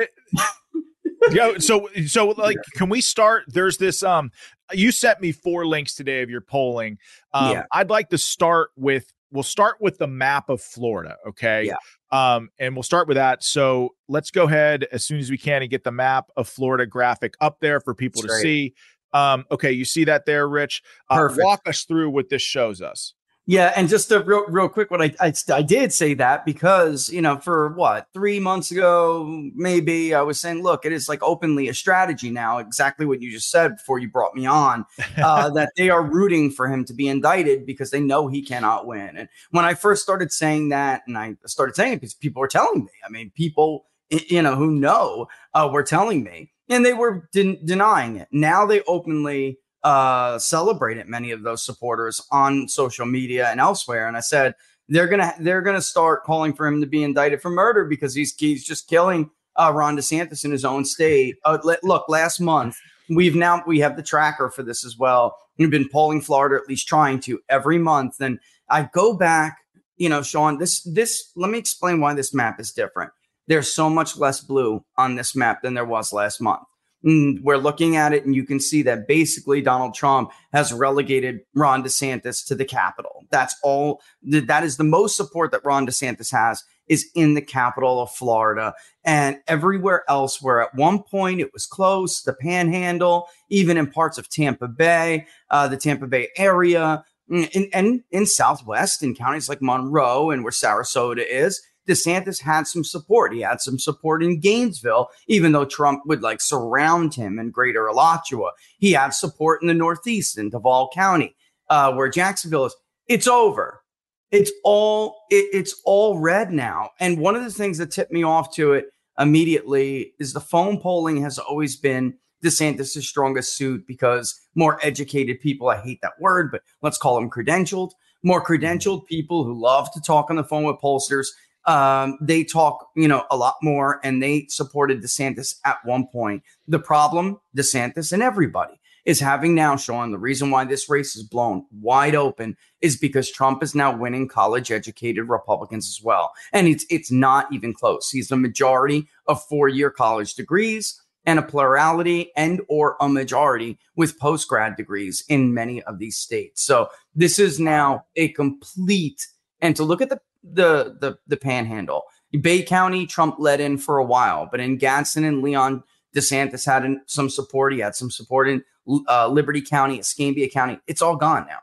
[1.31, 3.45] yeah so so like can we start?
[3.49, 4.31] There's this um
[4.73, 6.99] you sent me four links today of your polling.
[7.35, 7.65] Um yeah.
[7.73, 11.17] i'd like to start with we'll start with the map of Florida.
[11.27, 11.67] Okay.
[11.67, 11.77] Yeah.
[12.13, 13.43] Um, and we'll start with that.
[13.43, 16.87] So let's go ahead as soon as we can and get the map of Florida
[16.87, 18.43] graphic up there for people That's to great.
[18.43, 18.75] see.
[19.15, 20.83] Um, okay, you see that there, Rich.
[21.11, 23.15] Uh, walk us through what this shows us.
[23.47, 27.09] Yeah, and just a real, real quick, what I, I, I did say that because
[27.09, 31.21] you know for what three months ago maybe I was saying, look, it is like
[31.25, 32.59] openly a strategy now.
[32.59, 36.53] Exactly what you just said before you brought me on, uh, that they are rooting
[36.53, 39.17] for him to be indicted because they know he cannot win.
[39.17, 42.49] And when I first started saying that, and I started saying it because people were
[42.49, 46.95] telling me, I mean, people you know who know uh, were telling me, and they
[46.95, 48.29] were de- denying it.
[48.31, 54.09] Now they openly uh, celebrated many of those supporters on social media and elsewhere.
[54.09, 54.55] And I said
[54.89, 58.35] they're gonna they're gonna start calling for him to be indicted for murder because he's
[58.37, 61.37] he's just killing uh, Ron DeSantis in his own state.
[61.45, 62.77] Uh, look, last month
[63.09, 65.37] we've now we have the tracker for this as well.
[65.59, 68.21] We've been polling Florida, at least trying to every month.
[68.21, 69.59] And I go back,
[69.97, 70.59] you know, Sean.
[70.59, 73.13] This this let me explain why this map is different.
[73.49, 76.63] There's so much less blue on this map than there was last month.
[77.05, 81.41] Mm, we're looking at it and you can see that basically Donald Trump has relegated
[81.55, 83.27] Ron DeSantis to the capital.
[83.31, 88.01] That's all that is the most support that Ron DeSantis has is in the capital
[88.01, 93.77] of Florida and everywhere else where at one point it was close, the panhandle, even
[93.77, 99.15] in parts of Tampa Bay, uh, the Tampa Bay area, mm, and in Southwest in
[99.15, 103.35] counties like Monroe and where Sarasota is, DeSantis had some support.
[103.35, 107.87] He had some support in Gainesville, even though Trump would like surround him in Greater
[107.87, 108.53] Alachua.
[108.79, 111.35] He had support in the Northeast in Duval County,
[111.71, 112.77] uh, where Jacksonville is.
[113.09, 113.83] It's over.
[114.31, 116.91] It's all it, it's all red now.
[117.01, 118.87] And one of the things that tipped me off to it
[119.19, 125.69] immediately is the phone polling has always been DeSantis' strongest suit because more educated people,
[125.69, 127.91] I hate that word, but let's call them credentialed,
[128.23, 131.29] more credentialed people who love to talk on the phone with pollsters.
[131.65, 136.43] Um, they talk, you know, a lot more and they supported DeSantis at one point.
[136.67, 141.25] The problem, DeSantis and everybody is having now, Sean, the reason why this race is
[141.25, 146.33] blown wide open is because Trump is now winning college educated Republicans as well.
[146.53, 148.11] And it's it's not even close.
[148.11, 154.19] He's the majority of four-year college degrees and a plurality and or a majority with
[154.19, 156.63] post grad degrees in many of these states.
[156.63, 159.27] So this is now a complete
[159.61, 162.05] and to look at the the the, the panhandle.
[162.41, 165.83] Bay County, Trump led in for a while, but in Gadsden and Leon,
[166.17, 167.75] DeSantis had some support.
[167.75, 168.65] He had some support in
[169.09, 170.79] uh, Liberty County, Escambia County.
[170.87, 171.59] It's all gone now.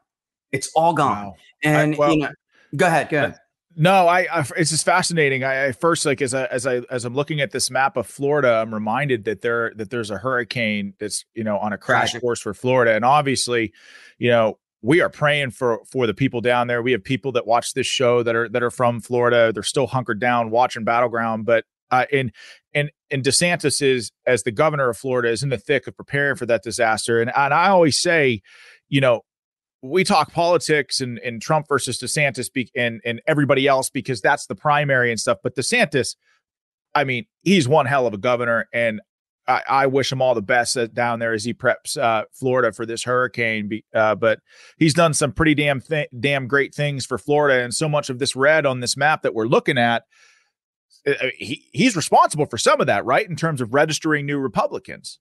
[0.52, 1.28] It's all gone.
[1.28, 1.36] Wow.
[1.64, 2.32] And I, well, you know,
[2.76, 3.40] go ahead, go ahead.
[3.76, 5.44] No, I, I, it's just fascinating.
[5.44, 8.08] I, I, first like as I as I as I'm looking at this map of
[8.08, 12.12] Florida, I'm reminded that there that there's a hurricane that's you know on a crash
[12.12, 12.22] Tragic.
[12.22, 13.72] course for Florida, and obviously,
[14.18, 16.82] you know, we are praying for for the people down there.
[16.82, 19.52] We have people that watch this show that are that are from Florida.
[19.54, 22.32] They're still hunkered down watching Battleground, but uh, and
[22.74, 26.36] and and DeSantis is as the governor of Florida is in the thick of preparing
[26.36, 27.22] for that disaster.
[27.22, 28.42] And and I always say,
[28.88, 29.22] you know,
[29.82, 34.46] we talk politics and and Trump versus DeSantis be, and and everybody else because that's
[34.48, 35.40] the primary and stuff.
[35.44, 36.16] But DeSantis,
[36.96, 39.02] I mean, he's one hell of a governor, and
[39.50, 42.86] I, I wish him all the best down there as he preps uh, Florida for
[42.86, 43.82] this hurricane.
[43.94, 44.40] Uh, but
[44.78, 45.82] he's done some pretty damn
[46.18, 49.34] damn great things for Florida, and so much of this red on this map that
[49.34, 50.04] we're looking at
[51.08, 53.28] uh, uh, he he's responsible for some of that, right?
[53.28, 55.20] In terms of registering new Republicans.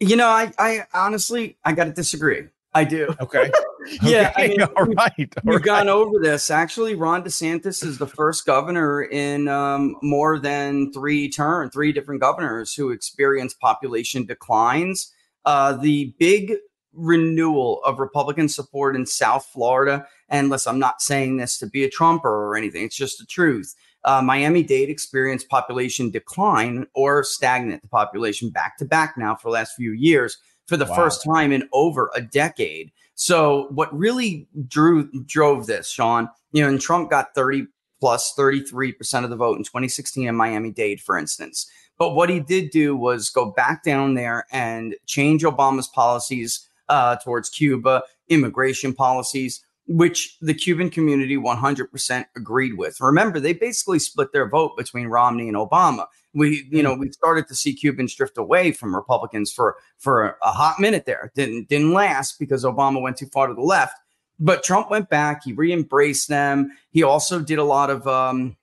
[0.00, 2.44] You know, I I honestly I got to disagree.
[2.74, 3.14] I do.
[3.20, 3.50] Okay.
[4.02, 4.30] yeah.
[4.30, 4.44] Okay.
[4.44, 5.12] I mean, all right.
[5.18, 5.64] All we've right.
[5.64, 6.50] gone over this.
[6.50, 12.20] Actually, Ron DeSantis is the first governor in um, more than three term, three different
[12.20, 15.12] governors who experienced population declines.
[15.44, 16.54] Uh, the big
[16.92, 21.84] renewal of Republican support in South Florida, and listen, I'm not saying this to be
[21.84, 22.84] a Trumper or anything.
[22.84, 28.84] It's just the truth uh, Miami Dade experienced population decline or stagnant population back to
[28.84, 30.94] back now for the last few years for the wow.
[30.94, 32.90] first time in over a decade.
[33.14, 37.66] So what really drew drove this, Sean, you know, and Trump got 30
[38.00, 41.70] plus 33% of the vote in 2016 in Miami Dade, for instance.
[41.98, 47.14] But what he did do was go back down there and change Obama's policies uh,
[47.16, 53.00] towards Cuba, immigration policies, which the Cuban community 100% agreed with.
[53.00, 56.06] Remember, they basically split their vote between Romney and Obama.
[56.34, 60.50] We, you know, we started to see Cubans drift away from Republicans for for a
[60.50, 61.30] hot minute there.
[61.34, 63.98] Didn't didn't last because Obama went too far to the left.
[64.38, 65.44] But Trump went back.
[65.44, 66.72] He re-embraced them.
[66.90, 68.56] He also did a lot of, um,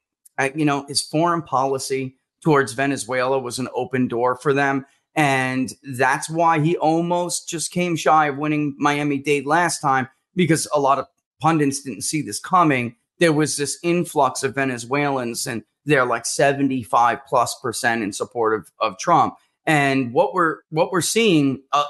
[0.53, 4.85] you know, his foreign policy towards Venezuela was an open door for them.
[5.15, 10.67] And that's why he almost just came shy of winning Miami Dade last time because
[10.73, 11.07] a lot of
[11.39, 12.95] pundits didn't see this coming.
[13.19, 18.71] There was this influx of Venezuelans, and they're like 75 plus percent in support of,
[18.79, 19.35] of Trump.
[19.65, 21.83] And what we're what we're seeing uh,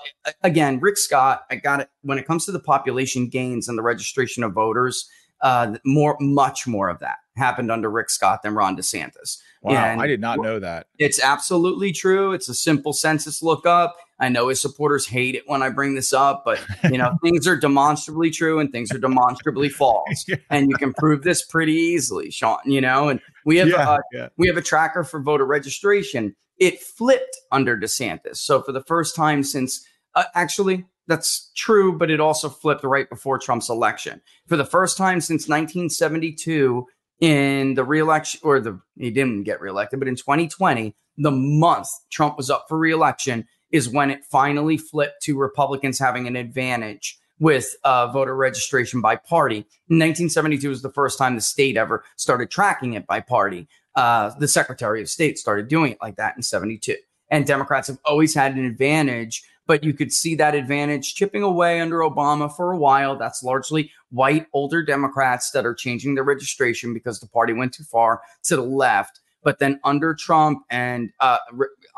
[0.44, 1.90] again, Rick Scott, I got it.
[2.02, 5.08] When it comes to the population gains and the registration of voters,
[5.42, 9.38] uh, more much more of that happened under Rick Scott than Ron DeSantis.
[9.62, 10.88] Wow, and I did not know that.
[10.98, 12.34] It's absolutely true.
[12.34, 13.96] It's a simple census lookup.
[14.20, 17.48] I know his supporters hate it when I bring this up, but you know things
[17.48, 20.36] are demonstrably true and things are demonstrably false, yeah.
[20.50, 22.60] and you can prove this pretty easily, Sean.
[22.66, 24.28] You know, and we have yeah, a, yeah.
[24.38, 26.36] we have a tracker for voter registration.
[26.58, 32.12] It flipped under DeSantis, so for the first time since uh, actually that's true, but
[32.12, 36.86] it also flipped right before Trump's election for the first time since 1972
[37.20, 42.38] in the reelection or the he didn't get reelected, but in 2020, the month Trump
[42.38, 47.76] was up for reelection is when it finally flipped to Republicans having an advantage with
[47.84, 49.60] uh, voter registration by party.
[49.88, 53.68] 1972 was the first time the state ever started tracking it by party.
[53.96, 56.96] Uh, the Secretary of State started doing it like that in 72.
[57.32, 61.80] And Democrats have always had an advantage, but you could see that advantage chipping away
[61.80, 63.18] under Obama for a while.
[63.18, 67.84] That's largely white older Democrats that are changing their registration because the party went too
[67.84, 69.20] far to the left.
[69.44, 71.38] But then under Trump and uh,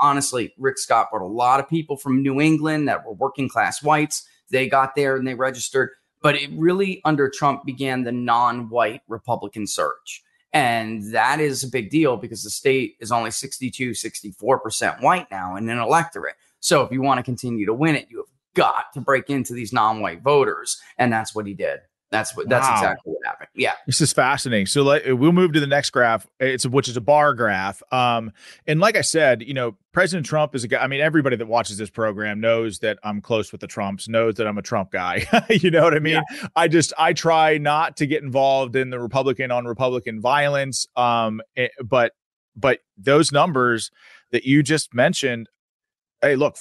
[0.01, 3.81] honestly, Rick Scott brought a lot of people from New England that were working class
[3.81, 4.27] whites.
[4.49, 5.91] They got there and they registered.
[6.21, 10.23] But it really, under Trump, began the non white Republican surge.
[10.53, 15.55] And that is a big deal because the state is only 62, 64% white now
[15.55, 16.35] in an electorate.
[16.59, 19.53] So if you want to continue to win it, you have got to break into
[19.53, 20.79] these non white voters.
[20.97, 21.79] And that's what he did.
[22.11, 22.49] That's what.
[22.49, 22.73] That's Wow.
[22.75, 23.49] exactly what happened.
[23.55, 23.73] Yeah.
[23.87, 24.65] This is fascinating.
[24.65, 26.27] So let, we'll move to the next graph.
[26.39, 27.81] It's which is a bar graph.
[27.91, 28.31] Um,
[28.67, 30.83] and like I said, you know, President Trump is a guy.
[30.83, 34.35] I mean, everybody that watches this program knows that I'm close with the Trumps, knows
[34.35, 35.25] that I'm a Trump guy.
[35.49, 36.21] you know what I mean?
[36.31, 36.47] Yeah.
[36.55, 40.87] I just I try not to get involved in the Republican on Republican violence.
[40.97, 42.11] Um, eh, but
[42.57, 43.89] but those numbers
[44.31, 45.47] that you just mentioned,
[46.21, 46.57] hey, look,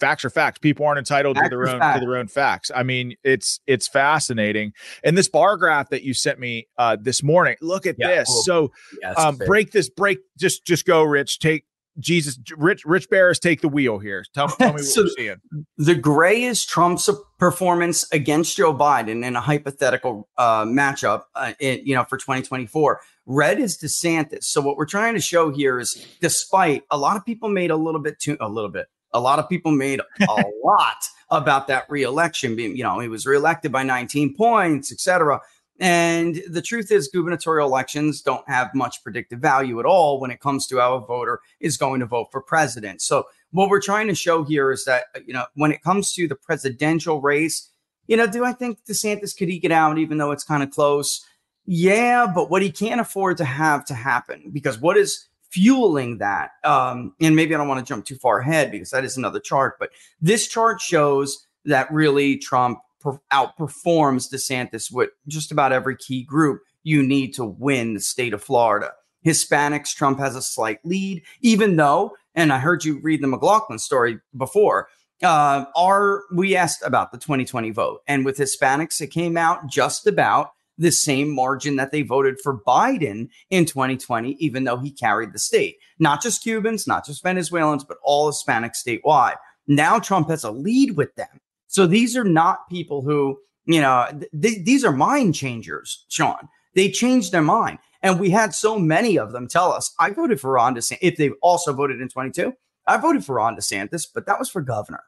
[0.00, 0.58] facts are facts.
[0.58, 2.00] People aren't entitled Facts to their own facts.
[2.00, 2.70] to their own facts.
[2.74, 4.72] I mean, it's it's fascinating.
[5.04, 8.08] And this bar graph that you sent me uh, this morning, look at Yeah.
[8.08, 8.44] this.
[8.44, 8.70] So
[9.02, 11.38] Yeah, it's um, break this, break just just go, Rich.
[11.38, 11.64] Take
[12.00, 14.24] Jesus, Rich Rich Baris, take the wheel here.
[14.32, 15.36] Tell, tell me what So- you're seeing.
[15.78, 21.80] The gray is Trump's performance against Joe Biden in a hypothetical uh, matchup, uh, in,
[21.84, 23.00] you know, for 2024.
[23.26, 24.44] Red is DeSantis.
[24.44, 27.76] So what we're trying to show here is, despite a lot of people made a
[27.76, 30.26] little bit too, a little bit, a lot of people made a
[30.64, 32.56] lot about that reelection.
[32.56, 35.40] Being, you know, he was reelected by 19 points, etc.
[35.80, 40.40] And the truth is, gubernatorial elections don't have much predictive value at all when it
[40.40, 43.00] comes to how a voter is going to vote for president.
[43.00, 46.26] So, what we're trying to show here is that, you know, when it comes to
[46.26, 47.70] the presidential race,
[48.08, 50.70] you know, do I think DeSantis could eke it out, even though it's kind of
[50.70, 51.24] close?
[51.64, 56.50] Yeah, but what he can't afford to have to happen, because what is fueling that?
[56.64, 59.40] Um, and maybe I don't want to jump too far ahead because that is another
[59.40, 59.90] chart, but
[60.20, 66.62] this chart shows that really Trump per- outperforms DeSantis with just about every key group
[66.82, 68.92] you need to win the state of Florida.
[69.24, 73.78] Hispanics, Trump has a slight lead, even though, and I heard you read the McLaughlin
[73.78, 74.88] story before.
[75.22, 78.02] Uh, are we asked about the 2020 vote?
[78.06, 82.60] And with Hispanics, it came out just about the same margin that they voted for
[82.66, 85.76] Biden in 2020, even though he carried the state.
[85.98, 89.36] Not just Cubans, not just Venezuelans, but all Hispanics statewide.
[89.66, 91.40] Now Trump has a lead with them.
[91.66, 94.06] So these are not people who, you know,
[94.40, 96.48] th- these are mind changers, Sean.
[96.74, 97.78] They changed their mind.
[98.02, 100.98] And we had so many of them tell us, I voted for Ron DeSantis.
[101.02, 102.52] If they've also voted in 22,
[102.86, 105.02] I voted for Ron DeSantis, but that was for governor.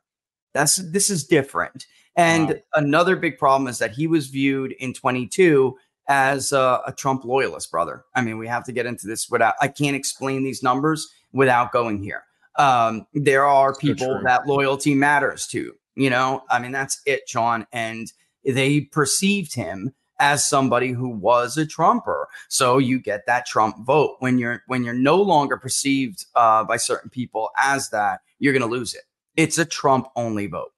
[0.52, 1.86] That's this is different.
[2.20, 2.54] And Wow.
[2.74, 5.76] another big problem is that he was viewed in 22
[6.08, 8.04] as a, a Trump loyalist, brother.
[8.14, 11.72] I mean, we have to get into this without, I can't explain these numbers without
[11.72, 12.24] going here.
[12.56, 14.22] Um, there are people true.
[14.24, 17.66] that loyalty matters to, you know, I mean, that's it, Sean.
[17.72, 18.12] And
[18.44, 22.28] they perceived him as somebody who was a Trumper.
[22.48, 24.16] So you get that Trump vote.
[24.18, 28.68] When you're when you're no longer perceived uh, by certain people as that, you're going
[28.68, 29.02] to lose it.
[29.36, 30.72] It's a Trump only vote.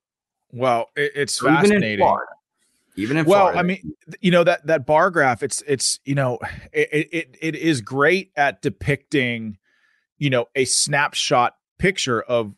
[0.52, 2.16] Well, it, it's So even in fascinating.
[2.96, 3.58] Even in well, Florida.
[3.58, 5.42] I mean, you know that that bar graph.
[5.42, 6.38] It's it's you know
[6.72, 9.56] it, it it is great at depicting,
[10.18, 12.54] you know, a snapshot picture of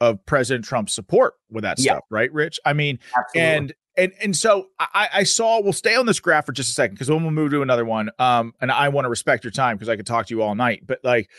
[0.00, 1.92] of President Trump's support with that Yeah.
[1.92, 2.58] stuff, right, Rich?
[2.64, 3.56] I mean, Absolutely.
[3.56, 5.60] and and and so I, I saw.
[5.60, 7.84] We'll stay on this graph for just a second because then we'll move to another
[7.84, 8.10] one.
[8.18, 10.54] Um, and I want to respect your time because I could talk to you all
[10.54, 10.86] night.
[10.86, 11.30] But like,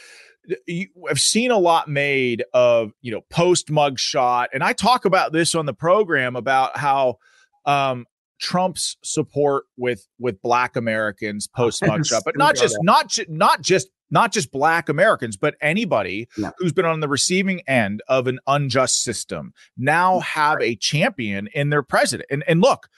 [1.09, 5.31] I've seen a lot made of you know post mug shot, and I talk about
[5.31, 7.17] this on the program about how
[7.65, 8.05] um
[8.41, 13.61] Trump's support with with Black Americans post mug shot, but not just not ju- not
[13.61, 16.51] just not just Black Americans, but anybody Yeah.
[16.59, 21.69] who's been on the receiving end of an unjust system now have a champion in
[21.69, 22.27] their president.
[22.29, 22.89] And and look,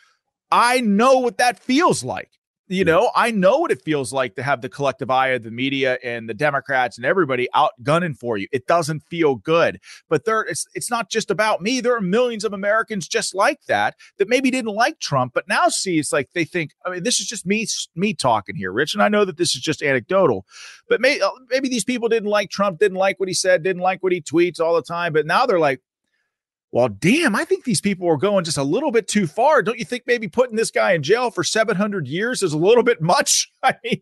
[0.51, 2.31] I know what that feels like.
[2.67, 5.51] You know, I know what it feels like to have the collective eye of the
[5.51, 8.47] media and the Democrats and everybody out gunning for you.
[8.51, 9.79] It doesn't feel good.
[10.09, 11.79] But there it's it's not just about me.
[11.79, 15.67] There are millions of Americans just like that that maybe didn't like Trump, but now
[15.67, 18.95] see it's like they think, I mean, this is just me me talking here, Rich.
[18.95, 20.47] And I know that this is just anecdotal,
[20.89, 23.83] but may, uh, maybe these people didn't like Trump, didn't like what he said, didn't
[23.83, 25.81] like what he tweets all the time, but now they're like,
[26.75, 29.61] well, damn, I think these people are going just a little bit too far.
[29.61, 32.83] Don't you think maybe putting this guy in jail for 700 years is a little
[32.83, 33.49] bit much?
[33.63, 34.01] I mean,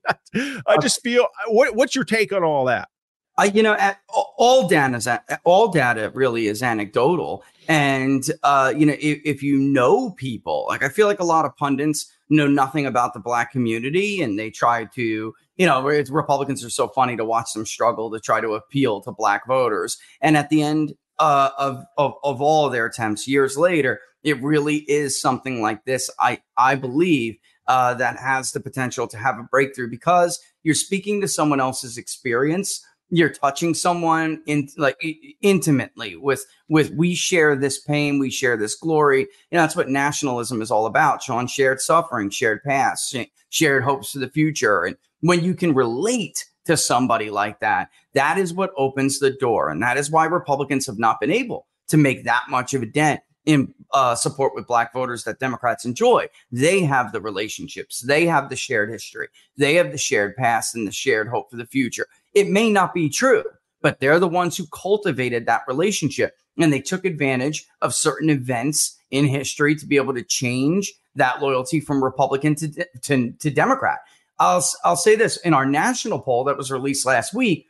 [0.66, 2.90] I just feel what, what's your take on all that?
[3.38, 5.08] I, you know, at, all data is
[5.44, 10.84] all data really is anecdotal, and uh, you know, if, if you know people, like
[10.84, 14.50] I feel like a lot of pundits know nothing about the black community, and they
[14.50, 18.54] try to, you know, Republicans are so funny to watch them struggle to try to
[18.54, 23.28] appeal to black voters, and at the end uh, of, of of all their attempts,
[23.28, 26.09] years later, it really is something like this.
[26.20, 27.38] I I believe
[27.68, 31.97] uh, that has the potential to have a breakthrough because you're speaking to someone else's
[31.97, 32.84] experience.
[33.09, 34.97] You're touching someone in like
[35.41, 38.18] intimately with with we share this pain.
[38.18, 39.22] We share this glory.
[39.22, 41.22] You know that's what nationalism is all about.
[41.22, 43.16] Sean shared suffering shared past
[43.49, 44.84] shared hopes for the future.
[44.84, 49.70] And when you can relate to somebody like that that is what opens the door
[49.70, 52.86] and that is why republicans have not been able to make that much of a
[52.86, 56.28] dent in uh, support with black voters that Democrats enjoy.
[56.51, 60.88] They have the relationships, they have the shared history, they have the shared past and
[60.88, 62.07] the shared hope for the future.
[62.34, 63.43] It may not be true,
[63.82, 68.97] but they're the ones who cultivated that relationship and they took advantage of certain events
[69.11, 73.99] in history to be able to change that loyalty from Republican to, to, to Democrat.
[74.39, 77.68] I'll, I'll say this in our national poll that was released last week,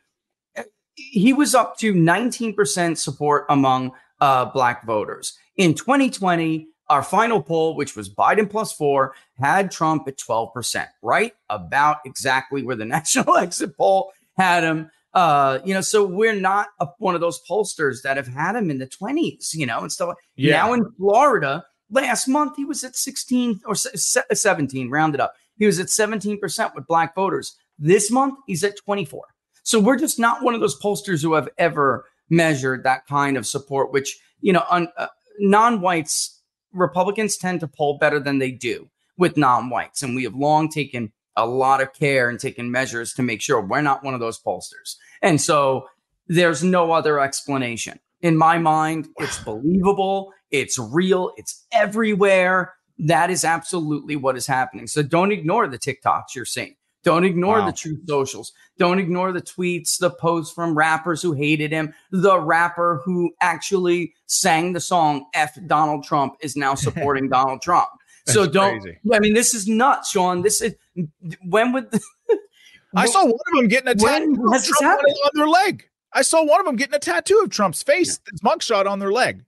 [0.96, 5.36] he was up to 19% support among uh, black voters.
[5.56, 11.32] In 2020, our final poll, which was Biden plus four, had Trump at 12%, right?
[11.48, 14.90] About exactly where the national exit poll had him.
[15.12, 18.68] Uh, you know, so we're not a, one of those pollsters that have had him
[18.70, 20.16] in the 20s, you know, and stuff.
[20.34, 20.56] Yeah.
[20.56, 25.34] Now in Florida, last month he was at 16 or 17, rounded up.
[25.56, 27.56] He was at 17% with black voters.
[27.78, 29.24] This month he's at 24.
[29.64, 33.46] So we're just not one of those pollsters who have ever measured that kind of
[33.46, 35.08] support, which, you know, un, uh,
[35.40, 36.42] non whites,
[36.72, 40.02] Republicans tend to poll better than they do with non whites.
[40.02, 43.60] And we have long taken a lot of care and taken measures to make sure
[43.60, 44.96] we're not one of those pollsters.
[45.22, 45.88] And so
[46.28, 47.98] there's no other explanation.
[48.20, 52.74] In my mind, it's believable, it's real, it's everywhere.
[52.98, 54.86] That is absolutely what is happening.
[54.86, 56.76] So don't ignore the TikToks you're seeing.
[57.04, 57.66] Don't ignore Wow.
[57.66, 58.52] the true socials.
[58.78, 61.94] Don't ignore the tweets, the posts from rappers who hated him.
[62.10, 67.88] The rapper who actually sang the song F Donald Trump is now supporting Donald Trump.
[68.26, 68.98] So That's don't, crazy.
[69.12, 70.42] I mean, this is nuts, Sean.
[70.42, 70.74] This is,
[71.46, 71.88] when would,
[72.96, 75.84] I saw one of them getting a tattoo on their leg.
[76.12, 79.12] I saw one of them getting a tattoo of Trump's face, his mugshot on their
[79.12, 79.44] leg.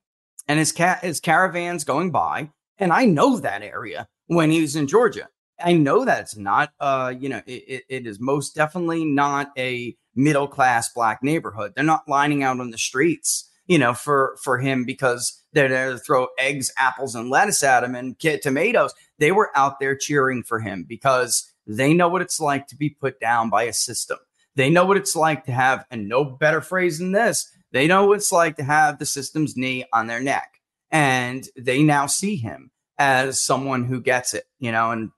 [0.48, 2.50] and his cat, his caravans going by.
[2.78, 5.28] And I know that area when he was in Georgia.
[5.62, 9.96] I know that it's not, uh, you know, it, it, is most definitely not a
[10.14, 11.72] middle class black neighborhood.
[11.74, 15.92] They're not lining out on the streets, you know, for for him because they're there
[15.92, 18.94] to throw eggs, apples, and lettuce at him and get tomatoes.
[19.18, 22.90] They were out there cheering for him because they know what it's like to be
[22.90, 24.18] put down by a system.
[24.54, 27.50] They know what it's like to have, and no better phrase than this.
[27.72, 31.82] They know what it's like to have the system's knee on their neck, and they
[31.82, 35.10] now see him as someone who gets it, you know, and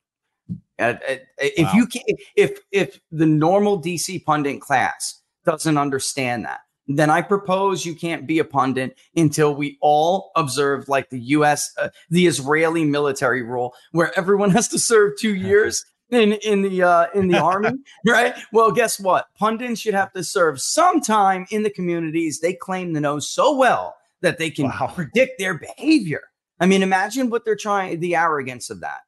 [0.78, 1.72] if Wow.
[1.74, 2.02] you can,
[2.36, 8.26] if if the normal DC pundit class doesn't understand that, then I propose you can't
[8.26, 11.72] be a pundit until we all observe like the U.S.
[11.78, 16.82] Uh, the Israeli military rule, where everyone has to serve two years in in the
[16.82, 17.72] uh, in the army,
[18.06, 18.34] right?
[18.52, 19.26] Well, guess what?
[19.36, 23.96] Pundits should have to serve sometime in the communities they claim to know so well
[24.20, 24.92] that they can Wow.
[24.94, 26.22] predict their behavior.
[26.60, 29.00] I mean, imagine what they're trying, the arrogance of that,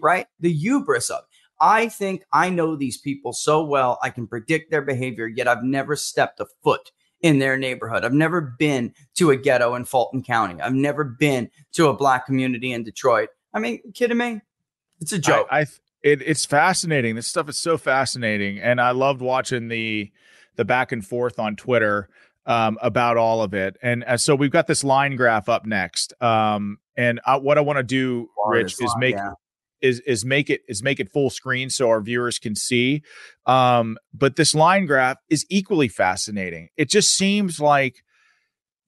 [0.00, 0.26] right?
[0.40, 1.24] The hubris of.
[1.60, 5.64] I think I know these people so well, I can predict their behavior, yet I've
[5.64, 8.04] never stepped a foot in their neighborhood.
[8.04, 10.60] I've never been to a ghetto in Fulton County.
[10.60, 13.30] I've never been to a black community in Detroit.
[13.52, 14.40] I mean, kidding me?
[15.00, 15.48] It's a joke.
[15.50, 15.66] I, I
[16.02, 17.16] it, it's fascinating.
[17.16, 20.12] This stuff is so fascinating, and I loved watching the
[20.56, 22.08] the back and forth on Twitter
[22.46, 23.76] um, about all of it.
[23.82, 26.20] And uh, so we've got this line graph up next.
[26.22, 29.32] Um, and I, what I want to do, Rich, is make yeah.
[29.80, 33.02] Is is make it is make it full screen so our viewers can see.
[33.46, 36.68] Um, but this line graph is equally fascinating.
[36.76, 38.02] It just seems like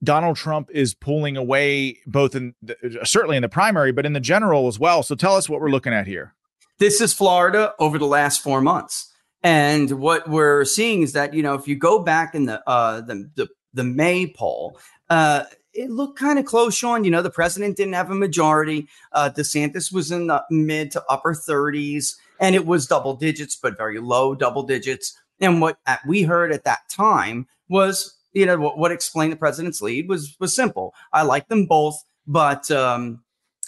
[0.03, 4.21] Donald Trump is pulling away both in the, certainly in the primary, but in the
[4.21, 5.03] general as well.
[5.03, 6.35] So tell us what we're looking at here.
[6.79, 9.13] This is Florida over the last four months.
[9.43, 13.03] And what we're seeing is that, you know, if you go back in the uh
[13.03, 14.79] the the, the May poll,
[15.09, 17.05] uh it looked kind of close, Sean.
[17.05, 18.89] You know, the president didn't have a majority.
[19.13, 23.77] Uh, DeSantis was in the mid to upper 30s, and it was double digits, but
[23.77, 25.19] very low double digits.
[25.41, 29.37] And what uh, we heard at that time was, you know, what, what explained the
[29.37, 30.95] president's lead was was simple.
[31.13, 33.23] I like them both, but um,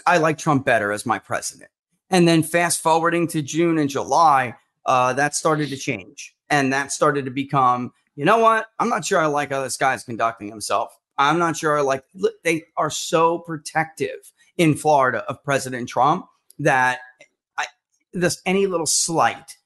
[0.06, 1.70] I like Trump better as my president.
[2.10, 6.34] And then fast forwarding to June and July, uh, that started to change.
[6.50, 8.66] And that started to become, you know what?
[8.78, 10.94] I'm not sure I like how this guy's conducting himself.
[11.28, 12.04] I'm not sure like,
[12.44, 16.26] they are so protective in Florida of President Trump
[16.58, 17.00] that
[17.58, 17.66] I,
[18.12, 19.56] this any little slight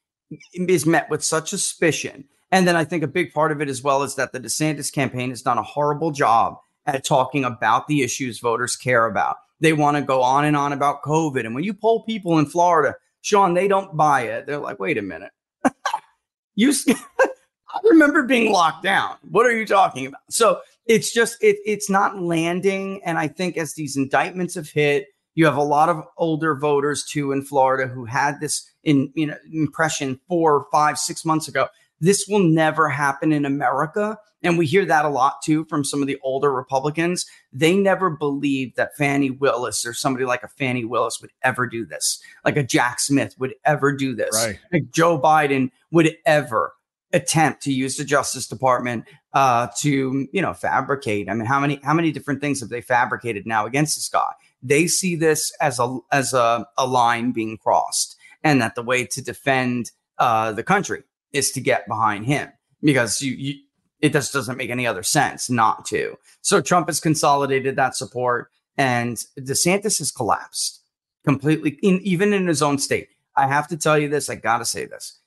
[0.53, 2.25] is met with such suspicion.
[2.51, 4.91] And then I think a big part of it as well is that the DeSantis
[4.91, 9.37] campaign has done a horrible job at talking about the issues voters care about.
[9.59, 11.45] They want to go on and on about COVID.
[11.45, 14.45] And when you poll people in Florida, Sean, they don't buy it.
[14.45, 15.31] They're like, wait a minute.
[16.55, 19.17] you I remember being locked down.
[19.29, 20.21] What are you talking about?
[20.29, 23.01] So it's just it, it's not landing.
[23.03, 27.03] And I think as these indictments have hit, you have a lot of older voters
[27.05, 31.67] too in Florida who had this in you know impression four, five, six months ago
[31.99, 34.17] This will never happen in America.
[34.43, 37.25] And we hear that a lot too from some of the older Republicans.
[37.51, 41.85] They never believed that Fani Willis or somebody like a Fani Willis would ever do
[41.85, 44.59] this, like a Jack Smith would ever do this, Right.
[44.71, 46.73] like Joe Biden would ever
[47.13, 51.29] attempt to use the Justice Department uh, to, you know, fabricate.
[51.29, 54.31] I mean, how many how many different things have they fabricated now against this guy?
[54.61, 59.05] They see this as a as a, a line being crossed, and that the way
[59.05, 61.03] to defend uh, the country
[61.33, 62.49] is to get behind him
[62.81, 63.55] because you, you
[63.99, 66.17] it just doesn't make any other sense not to.
[66.41, 70.83] So Trump has consolidated that support, and DeSantis has collapsed
[71.25, 73.09] completely, in, even in his own state.
[73.35, 74.29] I have to tell you this.
[74.29, 75.19] I got to say this.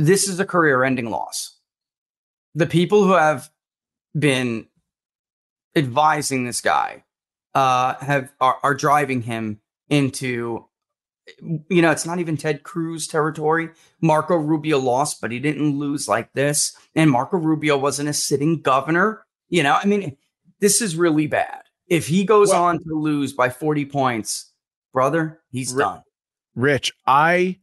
[0.00, 1.58] This is a career-ending loss.
[2.54, 3.50] The people who have
[4.18, 4.66] been
[5.76, 7.04] advising this guy
[7.54, 10.64] uh, have are, are driving him into
[11.68, 13.70] you know, it's not even Ted Cruz territory.
[14.00, 16.76] Marco Rubio lost, but he didn't lose like this.
[16.96, 19.24] And Marco Rubio wasn't a sitting governor.
[19.48, 20.16] You know, I mean,
[20.58, 21.62] this is really bad.
[21.86, 24.52] If he goes Well- on to lose by 40 points,
[24.92, 26.02] brother, he's Ri- done.
[26.56, 27.58] Rich, I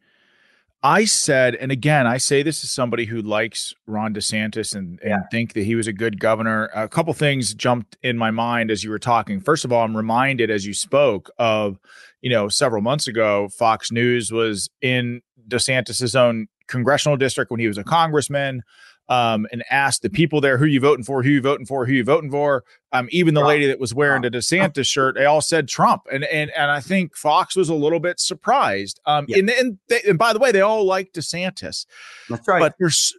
[0.84, 5.24] I said, and again, I say this as somebody who likes Ron DeSantis and, and
[5.32, 6.70] think that he was a good governor.
[6.76, 9.40] A couple things jumped in my mind as you were talking.
[9.42, 11.80] First of all, I'm reminded as you spoke of,
[12.22, 17.68] you know, several months ago, Fox News was in DeSantis's own congressional district when he
[17.68, 18.62] was a congressman.
[19.10, 21.94] Um, and asked the people there who you voting for, who you voting for, who
[21.94, 22.66] you voting for.
[22.92, 26.26] Um, even the lady that was wearing the DeSantis shirt, they all said Trump, and
[26.26, 29.00] and and I think Fox was a little bit surprised.
[29.06, 31.86] Um, and and, they, and by the way, they all like DeSantis.
[32.30, 32.60] That's right.
[32.60, 33.16] But there's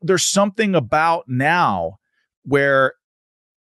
[0.00, 1.98] there's something about now
[2.44, 2.94] where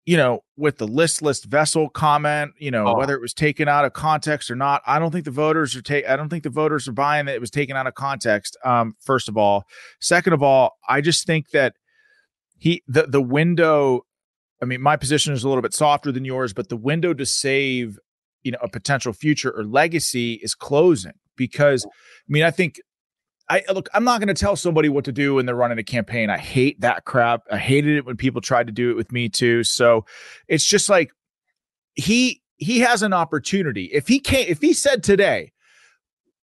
[0.08, 2.96] you know with the listless vessel comment you know Oh.
[2.96, 5.82] whether it was taken out of context or not i don't think the voters are
[5.82, 8.56] take i don't think the voters are buying that it was taken out of context
[8.64, 9.64] um first of all
[10.00, 11.74] second of all i just think that
[12.56, 14.00] he the the window
[14.62, 17.26] i mean my position is a little bit softer than yours but the window to
[17.26, 17.98] save
[18.44, 21.90] you know a potential future or legacy is closing because i
[22.28, 22.80] mean i think
[23.50, 25.84] I look, I'm not going to tell somebody what to do when they're running a
[25.84, 26.28] campaign.
[26.28, 27.42] I hate that crap.
[27.50, 29.64] I hated it when people tried to do it with me too.
[29.64, 30.04] So
[30.48, 31.10] it's just like
[31.94, 33.84] he he has an opportunity.
[33.86, 35.52] If he can't if he said today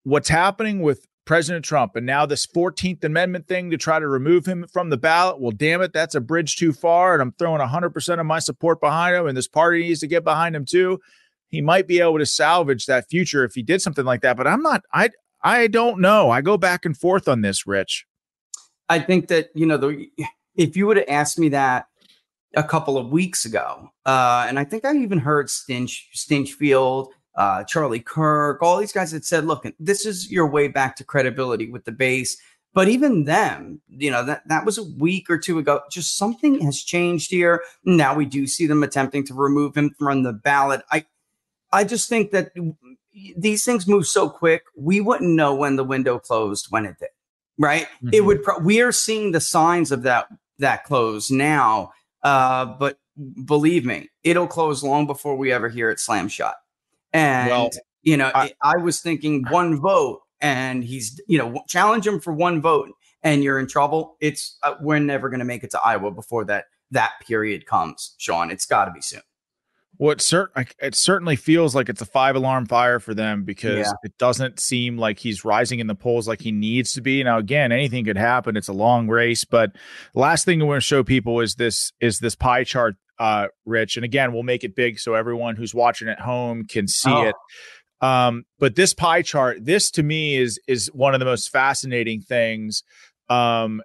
[0.04, 4.46] what's happening with President Trump and now this 14th Amendment thing to try to remove
[4.46, 7.14] him from the ballot, well, damn it, that's a bridge too far.
[7.14, 9.26] And I'm throwing 100% of my support behind him.
[9.28, 11.00] And this party needs to get behind him too.
[11.48, 14.38] He might be able to salvage that future if he did something like that.
[14.38, 15.10] But I'm not, I,
[15.46, 16.32] I don't know.
[16.32, 18.08] I go back and forth on this, Rich.
[18.90, 20.08] I think that you know, the,
[20.56, 21.86] if you would have asked me that
[22.56, 27.64] a couple of weeks ago, uh, and I think I even heard Stinch, Stinchfield, uh,
[27.66, 31.70] Charlie Kirk, all these guys that said, "Look, this is your way back to credibility
[31.70, 32.38] with the base."
[32.74, 35.82] But even them, you know, that that was a week or two ago.
[35.92, 37.62] Just something has changed here.
[37.86, 40.82] Now we do see them attempting to remove him from the ballot.
[40.92, 41.06] I,
[41.72, 42.52] I just think that
[43.38, 44.64] these things move so quick.
[44.76, 47.10] We wouldn't know when the window closed when it did
[47.58, 47.88] right?
[48.12, 48.44] It would.
[48.44, 50.28] Pro- we are seeing the signs of that
[50.60, 51.92] that close now,
[52.24, 53.00] uh, but
[53.46, 56.56] believe me, it'll close long before we ever hear it slam shut.
[57.14, 57.70] And Well,
[58.04, 62.34] you know, I, I was thinking one vote, and he's you know challenge him for
[62.34, 62.92] one vote,
[63.24, 64.18] and you're in trouble.
[64.20, 68.16] It's uh, we're never going to make it to Iowa before that that period comes,
[68.18, 68.52] Sean.
[68.52, 69.22] It's got to be soon.
[69.98, 73.88] Well, it, cer- it certainly feels like it's a five alarm fire for them because
[73.88, 73.92] Yeah.
[74.04, 77.24] it doesn't seem like he's rising in the polls like he needs to be.
[77.24, 78.58] Now, again, anything could happen.
[78.58, 79.72] It's a long race, but
[80.14, 83.96] last thing I want to show people is this is this pie chart, uh, Rich.
[83.98, 87.28] And again, we'll make it big so everyone who's watching at home can see Oh.
[87.30, 87.36] it.
[88.02, 92.22] Um, but this pie chart, this to me is is one of the most fascinating
[92.22, 92.84] things.
[93.30, 93.82] Um,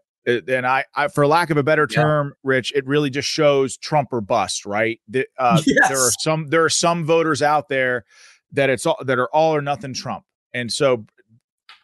[0.49, 2.03] and I, I, for lack of a better Yeah.
[2.03, 5.01] term, Rich, it really just shows Trump or bust, right?
[5.09, 5.89] The- uh, Yes.
[5.89, 8.05] There are some, there are some voters out there
[8.53, 11.05] that it's all that are all or nothing Trump, and so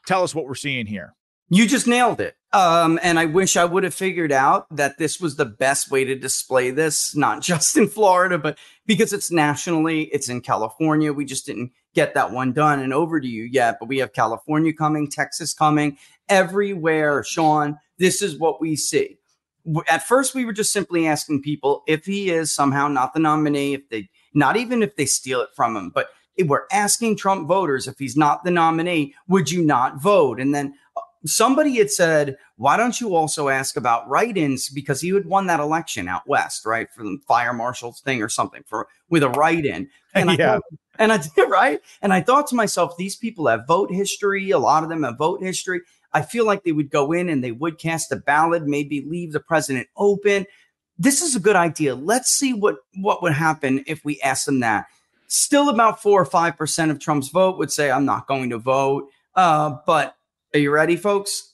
[0.07, 1.15] tell us what we're seeing here.
[1.49, 2.35] You just nailed it.
[2.53, 6.05] Um, and I wish I would have figured out that this was the best way
[6.05, 11.13] to display this, not just in Florida, but because it's nationally, it's in California.
[11.13, 14.13] We just didn't get that one done and over to you yet, but we have
[14.13, 17.23] California coming, Texas coming, everywhere.
[17.23, 19.19] Sean, this is what we see.
[19.89, 23.75] At first, we were just simply asking people if he is somehow not the nominee,
[23.75, 26.09] if they, not even if they steal it from him, but
[26.45, 30.39] we're asking Trump voters if he's not the nominee, would you not vote?
[30.39, 35.09] And then uh, somebody had said, why don't you also ask about write-ins because he
[35.11, 38.89] had won that election out west, right, for the fire marshal's thing or something for
[39.09, 39.89] with a write-in.
[40.15, 40.53] And I Yeah.
[40.55, 40.63] thought,
[40.99, 44.51] and I did right, and I thought to myself, these people have vote history.
[44.51, 45.83] A lot of them have vote history.
[46.13, 49.33] I feel like they would go in and they would cast a ballot, maybe leave
[49.33, 50.47] the president open.
[50.99, 51.95] This is a good idea.
[51.95, 54.87] Let's see what what would happen if we ask them that.
[55.29, 58.59] Still, about four or five percent of Trump's vote would say, "I'm not going to
[58.59, 60.17] vote." Uh, but
[60.55, 61.53] are you ready, folks?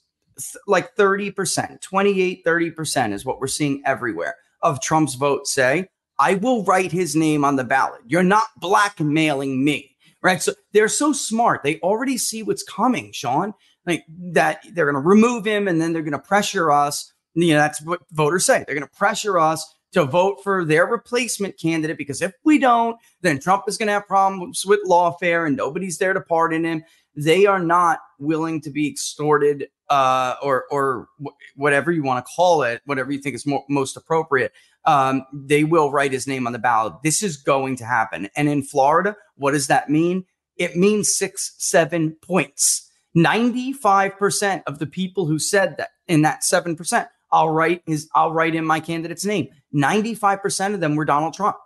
[0.67, 5.89] Like 30%, 28, 30% is what we're seeing everywhere of Trump's vote say,
[6.19, 8.01] I will write his name on the ballot.
[8.07, 10.41] You're not blackmailing me, right?
[10.41, 11.63] So they're so smart.
[11.63, 13.55] They already see what's coming, Sean,
[13.87, 17.12] like that they're going to remove him and then they're going to pressure us.
[17.35, 18.64] You know, that's what voters say.
[18.66, 22.97] They're going to pressure us to vote for their replacement candidate because if we don't,
[23.20, 26.83] then Trump is going to have problems with lawfare and nobody's there to pardon him.
[27.14, 31.09] They are not willing to be extorted uh, or or
[31.57, 34.53] whatever you want to call it, whatever you think is mo- most appropriate.
[34.87, 36.95] Um, they will write his name on the ballot.
[37.05, 38.30] This is going to happen.
[38.35, 40.24] And in Florida, what does that mean?
[40.57, 42.91] It means six, seven points.
[43.17, 48.55] 95% of the people who said that in that 7%, I'll write his, I'll write
[48.55, 49.49] in my candidate's name.
[49.75, 51.57] 95% of them were Donald Trump.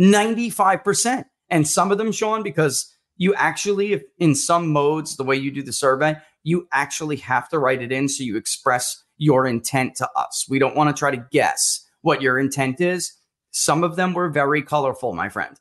[0.00, 1.24] 95%.
[1.48, 5.50] And some of them, Sean, because you actually, if in some modes, the way you
[5.50, 9.96] do the survey, you actually have to write it in so you express your intent
[9.96, 10.46] to us.
[10.48, 13.12] We don't want to try to guess what your intent is.
[13.50, 15.58] Some of them were very colorful, my friend.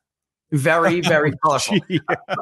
[0.51, 1.79] Very, very colorful.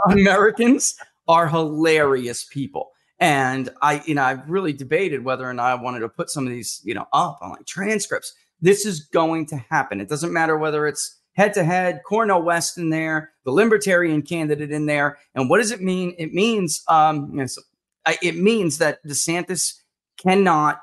[0.09, 0.95] Americans
[1.27, 2.91] are hilarious people.
[3.19, 6.45] And I, you know, I've really debated whether or not I wanted to put some
[6.45, 8.33] of these, you know, up on like transcripts.
[8.59, 10.01] This is going to happen.
[10.01, 14.71] It doesn't matter whether it's head to head, Cornel West in there, the Libertarian candidate
[14.71, 15.17] in there.
[15.35, 16.15] And what does it mean?
[16.17, 17.39] It means, um,
[18.21, 19.73] it means that DeSantis
[20.17, 20.81] cannot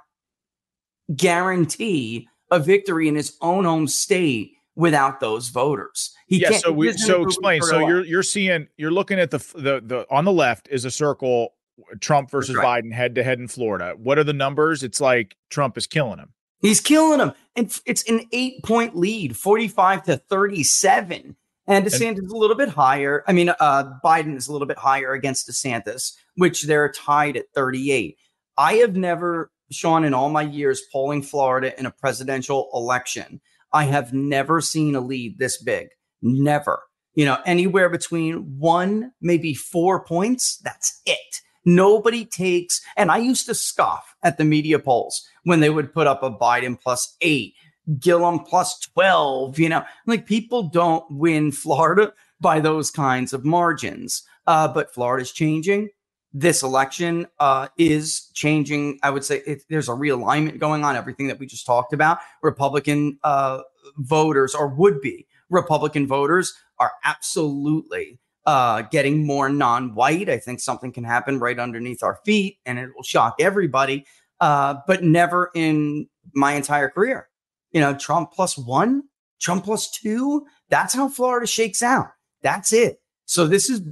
[1.15, 6.15] guarantee a victory in his own home state without those voters.
[6.27, 6.53] He yeah.
[6.53, 7.63] So we so explain.
[7.63, 10.91] So you're you're seeing you're looking at the the the on the left is a
[10.91, 11.55] circle
[12.01, 12.85] Trump versus right.
[12.85, 13.95] Biden head to head in Florida.
[13.97, 14.83] What are the numbers?
[14.83, 16.33] It's like Trump is killing him.
[16.61, 17.33] He's killing him.
[17.57, 21.37] And it's an eight point lead, 45 to 37.
[21.67, 23.23] And DeSantis and, is a little bit higher.
[23.29, 27.47] I mean, uh, Biden is a little bit higher against DeSantis, which they're tied at
[27.55, 28.17] 38.
[28.59, 33.41] I have never, Sean, in all my years polling Florida in a presidential election,
[33.73, 35.89] I have never seen a lead this big.
[36.23, 36.83] Never.
[37.15, 40.59] You know, anywhere between one, maybe four points.
[40.65, 41.19] That's it.
[41.65, 46.07] Nobody takes, and I used to scoff at the media polls when they would put
[46.07, 47.55] up a Biden plus eight,
[47.99, 49.59] Gillum plus 12.
[49.59, 54.23] You know, like people don't win Florida by those kinds of margins.
[54.47, 55.91] Uh, but Florida's changing.
[56.33, 59.01] This election uh, is changing.
[59.03, 60.95] I would say it, there's a realignment going on.
[60.97, 63.63] Everything that we just talked about, Republican uh,
[63.97, 70.29] voters or would be Republican voters are absolutely uh, getting more non-white.
[70.29, 74.07] I think something can happen right underneath our feet, and it will shock everybody.
[74.41, 77.29] Uh, but never in my entire career.
[77.73, 79.03] You know, Trump plus one,
[79.39, 80.47] Trump plus two.
[80.71, 82.09] That's how Florida shakes out.
[82.43, 83.03] That's it.
[83.27, 83.83] So this is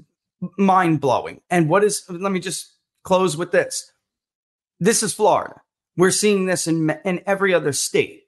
[0.57, 1.41] mind blowing.
[1.51, 2.05] And what is?
[2.09, 2.72] Let me just
[3.03, 3.93] close with this.
[4.80, 5.62] This is Florida.
[5.97, 8.24] We're seeing this in in every other state.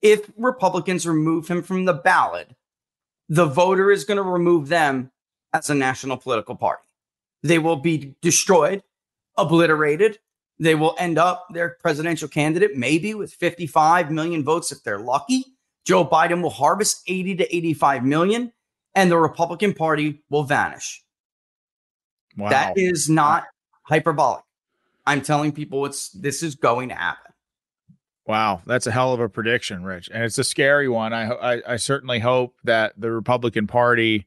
[0.00, 2.54] If Republicans remove him from the ballot,
[3.28, 5.10] the voter is going to remove them
[5.52, 6.86] as a national political party.
[7.42, 8.82] They will be destroyed,
[9.36, 10.18] obliterated.
[10.60, 15.44] They will end up their presidential candidate maybe with 55 million votes if they're lucky.
[15.84, 18.52] Joe Biden will harvest 80 to 85 million,
[18.94, 21.02] and the Republican Party will vanish.
[22.36, 22.50] Wow.
[22.50, 23.44] That is not
[23.82, 24.44] hyperbolic.
[25.06, 27.32] I'm telling people it's this is going to happen.
[28.26, 31.14] Wow, that's a hell of a prediction, Rich, and it's a scary one.
[31.14, 34.26] I I, I certainly hope that the Republican Party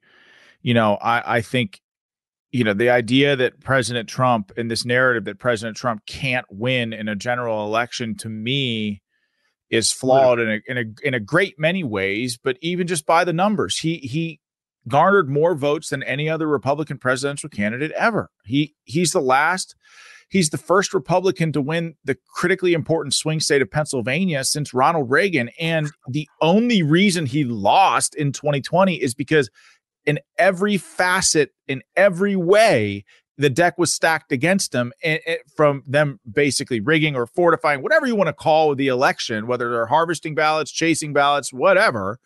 [0.61, 1.81] you know, I, I think,
[2.51, 6.93] you know, the idea that President Trump and this narrative that President Trump can't win
[6.93, 9.01] in a general election to me
[9.69, 13.23] is flawed in a in a in a great many ways, but even just by
[13.23, 14.40] the numbers, he he
[14.87, 18.29] garnered more votes than any other Republican presidential candidate ever.
[18.43, 19.75] He he's the last
[20.29, 25.09] he's the first Republican to win the critically important swing state of Pennsylvania since Ronald
[25.09, 29.49] Reagan and the only reason he lost in 2020 is because
[30.05, 33.05] in every facet, in every way,
[33.37, 38.05] the deck was stacked against them and, and from them basically rigging or fortifying, whatever
[38.05, 42.19] you want to call the election, whether they're harvesting ballots, chasing ballots, whatever.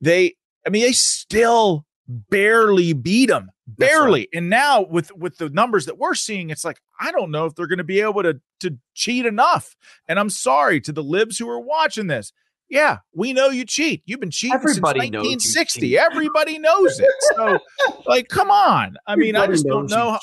[0.00, 0.34] They,
[0.66, 4.20] I mean, they still barely beat them, barely.
[4.20, 4.28] Right.
[4.34, 7.54] And now with with the numbers that we're seeing, it's like I don't know if
[7.54, 9.76] they're going to be able to to cheat enough.
[10.08, 12.32] And I'm sorry to the libs who are watching this.
[12.68, 14.02] Yeah, we know you cheat.
[14.06, 15.98] You've been cheating Everybody since 1960.
[15.98, 17.12] Everybody knows it.
[17.36, 17.60] So,
[18.06, 18.96] like, come on.
[19.06, 20.12] I mean, Everybody I just don't know.
[20.12, 20.20] How,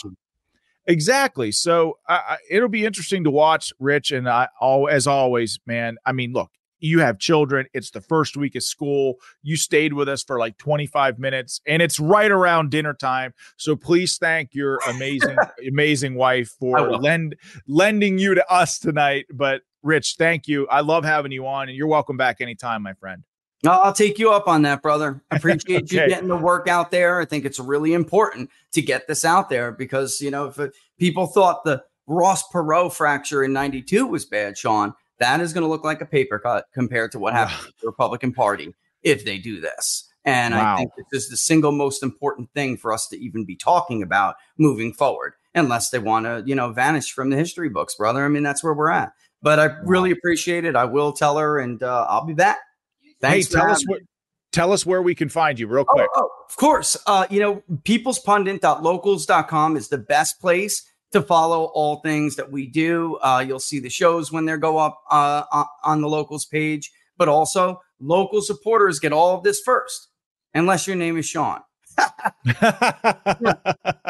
[0.86, 1.52] Exactly.
[1.52, 4.12] So uh, it'll be interesting to watch, Rich.
[4.12, 5.98] And I, all as always, man.
[6.06, 6.52] I mean, look,
[6.84, 7.66] you have children.
[7.74, 9.16] It's the first week of school.
[9.42, 13.34] You stayed with us for like 25 minutes, and it's right around dinner time.
[13.58, 17.36] So please thank your amazing, amazing wife for lend
[17.68, 19.26] lending you to us tonight.
[19.34, 20.68] But Rich, thank you.
[20.68, 23.24] I love having you on, and you're welcome back anytime, my friend.
[23.66, 25.24] I'll take you up on that, brother.
[25.32, 26.04] I appreciate okay.
[26.04, 27.22] you getting the work out there.
[27.22, 30.76] I think it's really important to get this out there because, you know, if it,
[31.00, 35.70] people thought the Ross Perot fracture in 92 was bad, Sean, that is going to
[35.70, 39.38] look like a paper cut compared to what happened to the Republican Party if they
[39.38, 40.10] do this.
[40.26, 40.76] And wow.
[40.76, 44.02] I think this is the single most important thing for us to even be talking
[44.02, 48.24] about moving forward, unless they want to, you know, vanish from the history books, brother.
[48.24, 49.12] I mean, that's where we're at.
[49.42, 50.78] But I really appreciate it.
[50.78, 52.60] I will tell her, and uh, I'll be back.
[53.20, 53.48] Thanks.
[53.48, 54.00] Hey, tell us what.
[54.54, 56.08] Tell us where we can find you, real quick.
[56.16, 56.96] Oh, oh, of course.
[57.08, 60.84] Uh, you know, peoplespundit.locals.com is the best place
[61.14, 63.18] to follow all things that we do.
[63.22, 65.44] Uh, you'll see the shows when they go up uh,
[65.84, 70.10] on the locals page, but also local supporters get all of this first,
[70.54, 71.62] unless your name is Sean.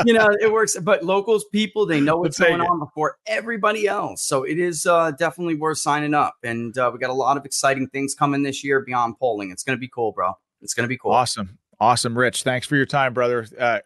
[0.06, 4.24] you know, it works, but locals people they know what's going on before everybody else.
[4.24, 7.46] So it is uh, definitely worth signing up, and uh, we got a lot of
[7.46, 9.52] exciting things coming this year beyond polling.
[9.52, 10.34] It's going to be cool, bro.
[10.62, 11.12] It's going to be cool.
[11.12, 11.60] Awesome.
[11.84, 12.44] Awesome, Rich.
[12.44, 13.46] Thanks for your time, brother.
[13.60, 13.80] Uh,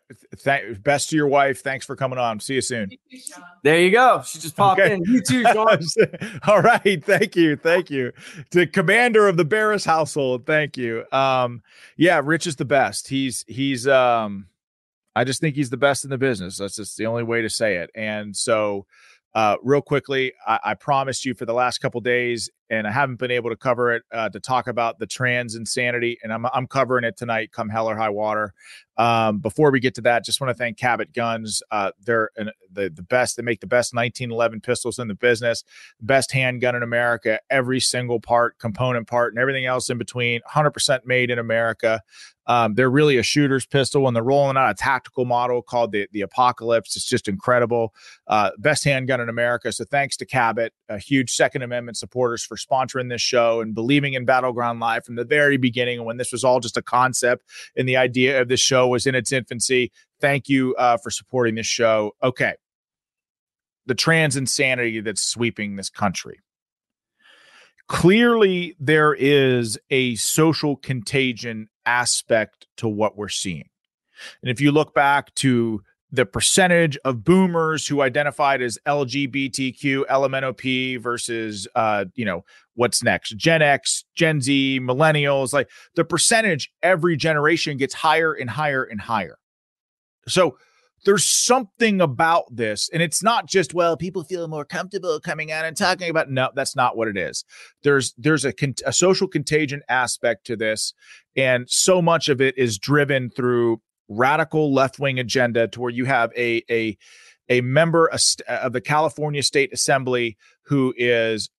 [0.43, 1.63] th- best to your wife.
[1.63, 2.39] Thanks for coming on.
[2.39, 2.91] See you soon.
[3.63, 4.21] There you go.
[4.23, 4.93] She just popped okay.
[4.93, 5.03] in.
[5.03, 5.79] You too, Sean.
[6.47, 7.03] All right.
[7.03, 7.55] Thank you.
[7.55, 8.13] Thank you.
[8.51, 10.45] To commander of the Baris household.
[10.45, 11.05] Thank you.
[11.11, 11.63] Um,
[11.95, 13.07] yeah, Rich is the best.
[13.07, 14.45] He's he's um
[15.15, 16.57] I just think he's the best in the business.
[16.57, 17.89] That's just the only way to say it.
[17.95, 18.85] And so
[19.33, 23.17] uh, real quickly, I, I, promised you for the last couple days, and I haven't
[23.17, 26.67] been able to cover it uh, to talk about the trans insanity, and I'm I'm
[26.67, 28.53] covering it tonight, come hell or high water.
[28.97, 31.61] Um, before we get to that, just want to thank Cabot Guns.
[31.69, 33.37] Uh, they're an, the the best.
[33.37, 35.63] They make the best 1911 pistols in the business,
[36.01, 37.39] best handgun in America.
[37.49, 42.01] Every single part, component part, and everything else in between, 100% made in America.
[42.47, 46.07] Um, they're really a shooter's pistol, and they're rolling out a tactical model called the
[46.11, 46.95] the Apocalypse.
[46.95, 47.93] It's just incredible.
[48.25, 49.71] Uh, best handgun in America.
[49.71, 54.13] So thanks to Cabot, a huge Second Amendment supporters for sponsoring this show and believing
[54.13, 57.45] in Battleground Live from the very beginning, when this was all just a concept
[57.75, 59.91] and the idea of this show was in its infancy.
[60.19, 62.11] Thank you uh, for supporting this show.
[62.21, 62.55] Okay,
[63.85, 66.39] the trans insanity that's sweeping this country
[67.87, 73.69] clearly there is a social contagion aspect to what we're seeing.
[74.41, 75.81] And if you look back to
[76.11, 82.45] the percentage of boomers who identified as LGBTQ, LMNOP versus, uh, you know,
[82.75, 83.35] what's next?
[83.35, 89.01] Gen X, Gen Z, millennials, like the percentage every generation gets higher and higher and
[89.01, 89.37] higher.
[90.27, 90.57] So
[91.05, 95.63] there's something about this and it's not just well people feel more comfortable coming out
[95.63, 97.45] and talking about no that's not what it is
[97.83, 100.93] there's there's a, con- a social contagion aspect to this
[101.35, 103.79] and so much of it is driven through
[104.09, 106.97] radical left-wing agenda to where you have a a
[107.49, 111.49] a member of uh, the California State Assembly who is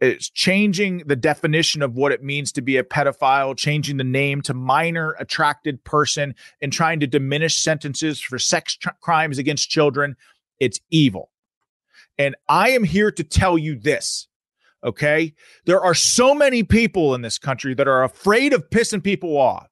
[0.00, 4.42] it's changing the definition of what it means to be a pedophile, changing the name
[4.42, 10.14] to minor attracted person, and trying to diminish sentences for sex tr- crimes against children.
[10.60, 11.30] It's evil.
[12.16, 14.28] And I am here to tell you this.
[14.84, 15.34] Okay.
[15.66, 19.68] There are so many people in this country that are afraid of pissing people off,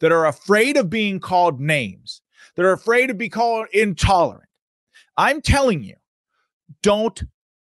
[0.00, 2.22] that are afraid of being called names,
[2.56, 4.48] that are afraid of being called intolerant.
[5.16, 5.96] I'm telling you,
[6.82, 7.22] don't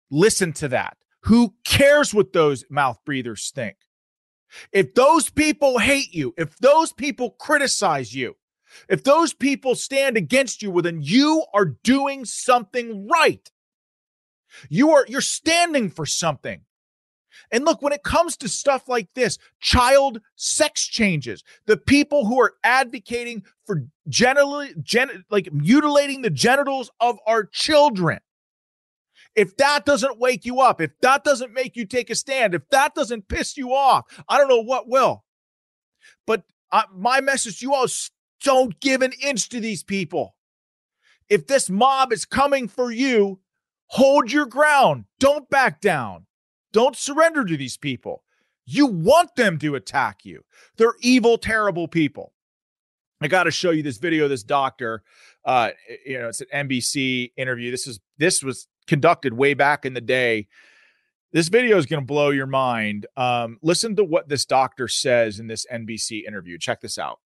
[0.10, 0.98] listen to that.
[1.24, 3.78] Who cares what those mouth breathers think?
[4.72, 8.36] If those people hate you, if those people criticize you,
[8.90, 13.50] if those people stand against you, well, then you are doing something right.
[14.70, 16.62] You are you're standing for something.
[17.52, 22.39] And look, when it comes to stuff like this, child sex changes, the people who
[22.39, 28.20] are advocating for generally gen, like mutilating the genitals of our children,
[29.36, 32.68] if that doesn't wake you up, if that doesn't make you take a stand, if
[32.70, 35.24] that doesn't piss you off, I don't know what will.
[36.26, 38.12] But uh, my message to you all is
[38.43, 40.36] don't give an inch to these people.
[41.30, 43.39] If this mob is coming for you,
[43.88, 45.06] hold your ground.
[45.20, 46.26] Don't back down.
[46.74, 48.24] Don't surrender to these people.
[48.66, 50.44] You want them to attack you.
[50.78, 52.34] They're evil, terrible people.
[53.22, 54.28] I got to show you this video.
[54.28, 55.04] This doctor,
[55.46, 55.72] uh,
[56.06, 57.70] you know, it's an NBC interview.
[57.70, 60.48] This is this was conducted way back in the day.
[61.32, 63.06] This video is going to blow your mind.
[63.16, 66.58] Um, listen to what this doctor says in this NBC interview.
[66.58, 67.20] Check this out.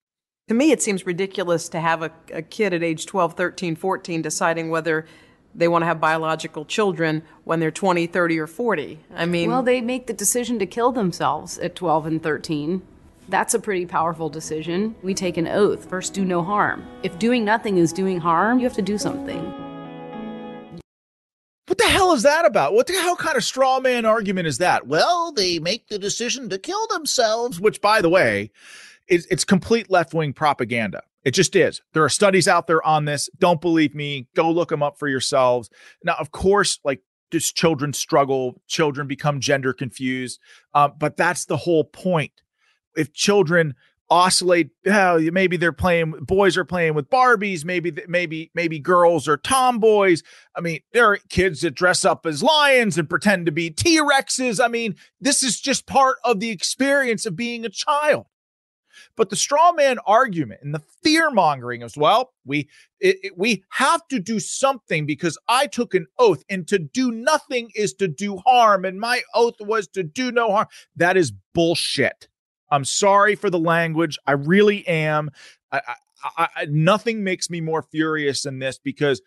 [0.48, 4.22] To me, it seems ridiculous to have a, a kid at age 12, 13, 14
[4.22, 5.08] deciding whether
[5.56, 9.00] they want to have biological children when they're 20, 30, or 40.
[9.16, 12.82] I mean, well, they make the decision to kill themselves at 12 and 13.
[13.30, 14.96] That's a pretty powerful decision.
[15.02, 16.86] We take an oath first, do no harm.
[17.02, 19.42] If doing nothing is doing harm, you have to do something.
[21.68, 22.74] What the hell is that about?
[22.74, 24.86] What the hell kind of straw man argument is that?
[24.86, 28.52] Well, they make the decision to kill themselves, which, by the way,
[29.08, 31.02] is it's complete left wing propaganda.
[31.26, 31.82] It just is.
[31.94, 33.30] There are studies out there on this.
[33.40, 34.28] Don't believe me.
[34.36, 35.72] Go look them up for yourselves.
[36.04, 37.02] Now, of course, like
[37.32, 40.40] just children struggle, children become gender confused.
[40.76, 42.32] Uh, but that's the whole point.
[42.96, 43.74] If children
[44.08, 49.38] oscillate, oh, maybe they're playing, boys are playing with Barbies, maybe, maybe, maybe girls are
[49.38, 50.22] tomboys.
[50.56, 54.00] I mean, there are kids that dress up as lions and pretend to be T
[54.00, 54.64] Rexes.
[54.64, 58.28] I mean, this is just part of the experience of being a child.
[59.18, 63.64] But the straw man argument and the fear mongering as well, we it, it, we
[63.72, 68.08] have to do something because I took an oath, and to do nothing is to
[68.08, 70.68] do harm, and my oath was to do no harm.
[70.96, 72.28] That is bullshit.
[72.70, 74.18] I'm sorry for the language.
[74.26, 75.30] I really am.
[75.72, 75.82] I,
[76.38, 79.22] I, I, nothing makes me more furious than this because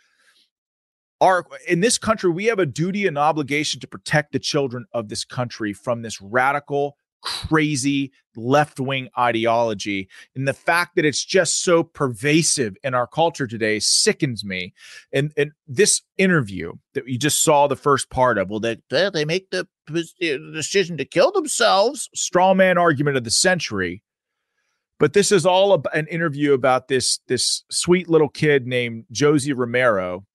[1.20, 5.09] our in this country we have a duty and obligation to protect the children of
[5.09, 10.09] this country from this radical crazy left wing ideology.
[10.35, 14.73] And the fact that it's just so pervasive in our culture today sickens me.
[15.12, 19.25] And, and this interview that you just saw the first part of, well, they, they
[19.25, 24.03] make the decision to kill themselves, straw man argument of the century.
[25.01, 30.27] But this is all an interview about this, this sweet little kid named Josie Romero.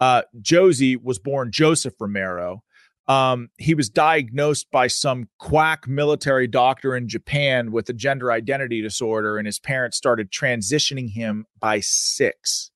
[0.00, 2.62] Uh, Josie was born Joseph Romero
[3.08, 8.82] um, he was diagnosed by some quack military doctor in Japan with a gender identity
[8.82, 12.70] disorder, and his parents started transitioning him by six.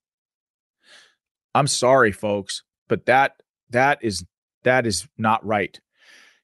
[1.54, 4.24] I'm sorry, folks, but that that is
[4.64, 5.78] that is not right.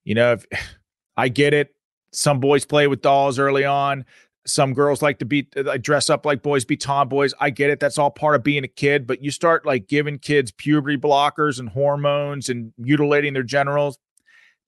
[0.04, 0.46] You know, if,
[1.16, 1.74] I get it.
[2.12, 4.04] Some boys play with dolls early on.
[4.48, 7.34] Some girls like to be uh, dress up like boys, be tomboys.
[7.38, 7.80] I get it.
[7.80, 9.06] That's all part of being a kid.
[9.06, 13.98] But you start like giving kids puberty blockers and hormones and mutilating their genitals.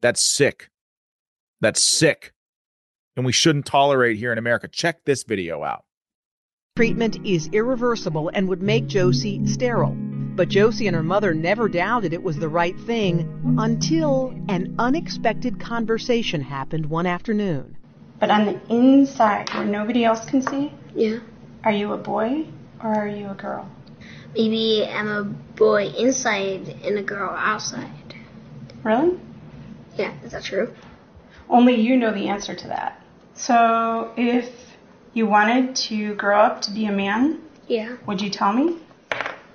[0.01, 0.71] That's sick.
[1.61, 2.33] That's sick.
[3.17, 4.69] And we shouldn't tolerate here in America.
[4.69, 5.85] Check this video out.
[6.77, 9.97] Treatment is irreversible and would make Josie sterile.
[10.37, 15.61] But Josie and her mother never doubted it was the right thing until an unexpected
[15.61, 17.77] conversation happened one afternoon.
[18.21, 21.21] But on the inside, where nobody else can see, Yeah.
[21.65, 22.45] are you a boy
[22.83, 23.67] or are you a girl?
[24.37, 28.15] Maybe I'm a boy inside and a girl outside.
[28.85, 29.19] Really?
[29.97, 30.73] Yeah, is that true?
[31.49, 33.01] Only you know the answer to that.
[33.35, 34.49] So, if
[35.15, 37.97] you wanted to grow up to be a man, Yeah.
[38.07, 38.77] would you tell me?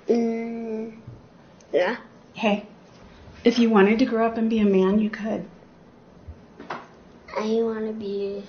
[0.08, 0.92] Mm,
[1.72, 1.96] yeah.
[2.34, 2.66] Hey,
[3.44, 5.46] if you wanted to grow up and be a man, you could.
[7.36, 8.44] I want to be.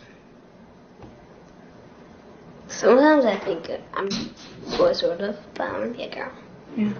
[2.68, 6.32] Sometimes I think I'm a boy, sort of, but I want to be a girl.
[6.76, 6.94] Yeah.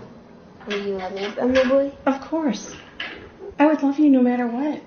[0.68, 1.94] Will you let me if I'm a boy?
[2.06, 2.76] Of course.
[3.60, 4.82] I would love you no matter what.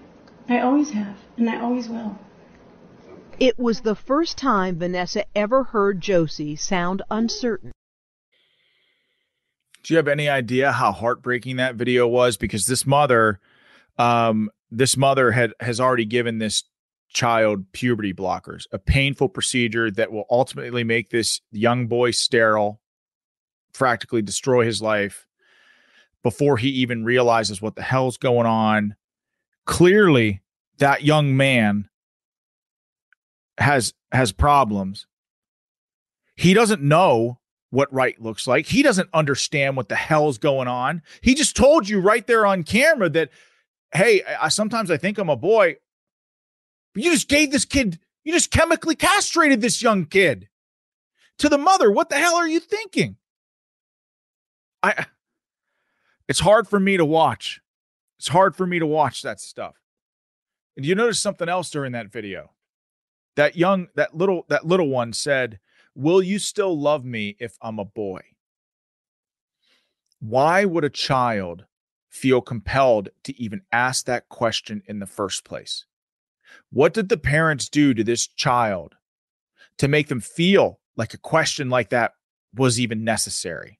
[0.48, 2.18] I always have, and I always will.
[3.38, 7.72] It was the first time Vanessa ever heard Josie sound uncertain.
[9.82, 12.36] Do you have any idea how heartbreaking that video was?
[12.36, 13.40] Because this mother,
[13.96, 16.64] um, this mother had has already given this
[17.12, 22.80] child puberty blockers, a painful procedure that will ultimately make this young boy sterile,
[23.72, 25.26] practically destroy his life
[26.22, 28.94] before he even realizes what the hell's going on.
[29.66, 30.42] Clearly,
[30.78, 31.88] that young man
[33.58, 35.06] has has problems.
[36.36, 37.38] He doesn't know
[37.70, 38.66] what right looks like.
[38.66, 41.02] He doesn't understand what the hell's going on.
[41.20, 43.30] He just told you right there on camera that,
[43.92, 45.76] hey, I, sometimes I think I'm a boy.
[46.94, 50.48] You just gave this kid, you just chemically castrated this young kid.
[51.38, 53.16] To the mother, what the hell are you thinking?
[54.82, 55.06] I
[56.28, 57.60] it's hard for me to watch.
[58.20, 59.74] It's hard for me to watch that stuff.
[60.76, 62.52] And you notice something else during that video.
[63.34, 65.58] That young, that little, that little one said,
[65.96, 68.20] Will you still love me if I'm a boy?
[70.20, 71.64] Why would a child
[72.08, 75.84] feel compelled to even ask that question in the first place?
[76.70, 78.94] What did the parents do to this child
[79.78, 82.12] to make them feel like a question like that
[82.54, 83.78] was even necessary?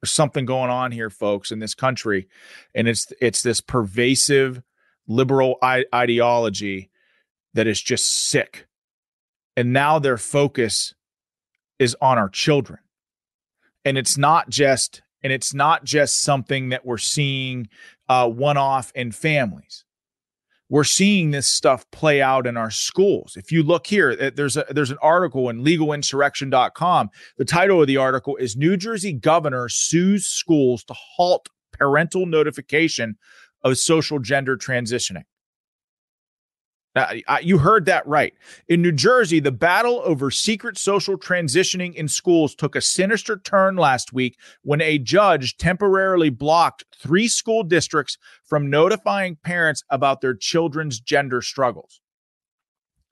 [0.00, 2.28] There's something going on here, folks, in this country,
[2.74, 4.62] and it's it's this pervasive
[5.08, 6.90] liberal I- ideology
[7.54, 8.66] that is just sick.
[9.56, 10.94] And now their focus
[11.78, 12.78] is on our children.
[13.84, 17.68] And it's not just and it's not just something that we're seeing
[18.08, 19.84] uh, one off in families.
[20.70, 23.36] We're seeing this stuff play out in our schools.
[23.36, 27.10] If you look here, uh, there's a there's an article in legalinsurrection.com.
[27.38, 33.16] The title of the article is New Jersey governor sues schools to halt parental notification
[33.62, 35.24] of social gender transitioning.
[36.96, 38.34] Uh, you heard that right.
[38.66, 43.76] In New Jersey, the battle over secret social transitioning in schools took a sinister turn
[43.76, 50.34] last week when a judge temporarily blocked three school districts from notifying parents about their
[50.34, 52.00] children's gender struggles.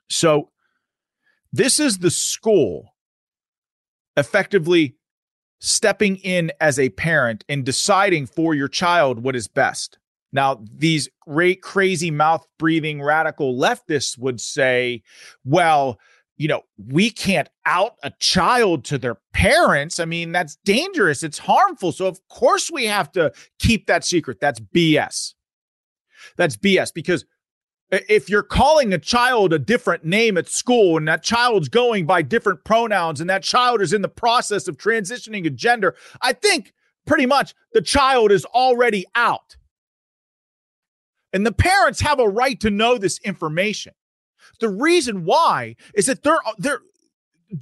[0.09, 0.51] So,
[1.53, 2.95] this is the school
[4.16, 4.97] effectively
[5.59, 9.99] stepping in as a parent and deciding for your child what is best.
[10.33, 15.03] Now, these great, crazy mouth breathing radical leftists would say,
[15.45, 15.99] well,
[16.37, 19.99] you know, we can't out a child to their parents.
[19.99, 21.22] I mean, that's dangerous.
[21.22, 21.93] It's harmful.
[21.93, 24.41] So, of course, we have to keep that secret.
[24.41, 25.35] That's BS.
[26.37, 27.24] That's BS because
[27.91, 32.20] if you're calling a child a different name at school and that child's going by
[32.20, 36.72] different pronouns and that child is in the process of transitioning a gender, I think
[37.07, 39.57] pretty much the child is already out.
[41.33, 43.93] And the parents have a right to know this information.
[44.61, 46.81] The reason why is that their their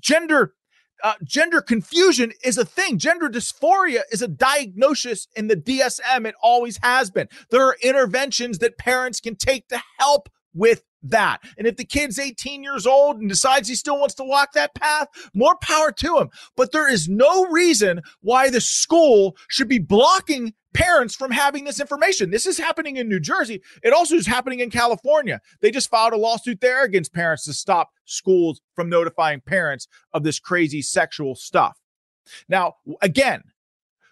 [0.01, 0.55] gender
[1.03, 2.99] uh, gender confusion is a thing.
[2.99, 6.27] Gender dysphoria is a diagnosis in the DSM.
[6.27, 7.29] It always has been.
[7.51, 11.41] There are interventions that parents can take to help with that.
[11.57, 14.75] And if the kid's 18 years old and decides he still wants to walk that
[14.75, 16.31] path, more power to him.
[16.57, 21.81] But there is no reason why the school should be blocking parents from having this
[21.81, 22.31] information.
[22.31, 23.63] This is happening in New Jersey.
[23.83, 25.41] It also is happening in California.
[25.61, 30.25] They just filed a lawsuit there against parents to stop schools from notifying parents of
[30.25, 31.79] this crazy sexual stuff.
[32.49, 33.45] Now, again,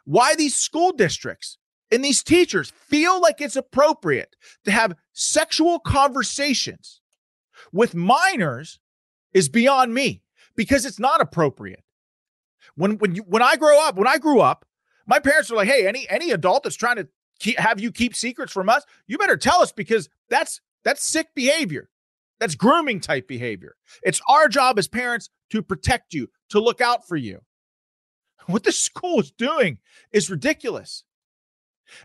[0.04, 1.58] why these school districts
[1.92, 4.34] and these teachers feel like it's appropriate
[4.64, 7.00] to have sexual conversations
[7.72, 8.80] with minors
[9.32, 10.22] is beyond me
[10.56, 11.84] because it's not appropriate.
[12.74, 14.64] When when you when I grow up, when I grew up,
[15.06, 18.14] my parents were like, "Hey, any any adult that's trying to keep, have you keep
[18.14, 21.90] secrets from us, you better tell us because that's that's sick behavior.
[22.40, 23.76] That's grooming type behavior.
[24.02, 27.40] It's our job as parents to protect you, to look out for you.
[28.46, 29.78] What the school is doing
[30.12, 31.04] is ridiculous.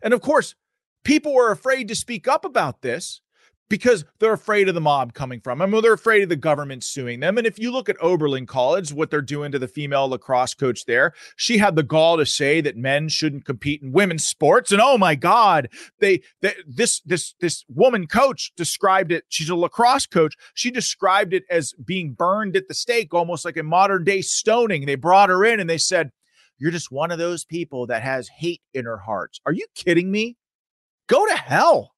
[0.01, 0.55] And of course,
[1.03, 3.21] people were afraid to speak up about this
[3.69, 5.71] because they're afraid of the mob coming from them.
[5.81, 7.37] they're afraid of the government suing them.
[7.37, 10.85] And if you look at Oberlin College, what they're doing to the female lacrosse coach
[10.85, 14.71] there, she had the gall to say that men shouldn't compete in women's sports.
[14.71, 15.69] And oh my God,
[15.99, 19.25] they, they this this this woman coach described it.
[19.27, 20.35] She's a lacrosse coach.
[20.53, 24.85] She described it as being burned at the stake, almost like a modern day stoning.
[24.85, 26.11] They brought her in and they said,
[26.57, 30.11] "You're just one of those people that has hate in her hearts." Are you kidding
[30.11, 30.37] me?
[31.07, 31.93] Go to hell.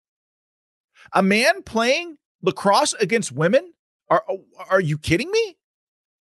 [1.13, 3.73] A man playing lacrosse against women?
[4.09, 5.57] Are oh, are you kidding me?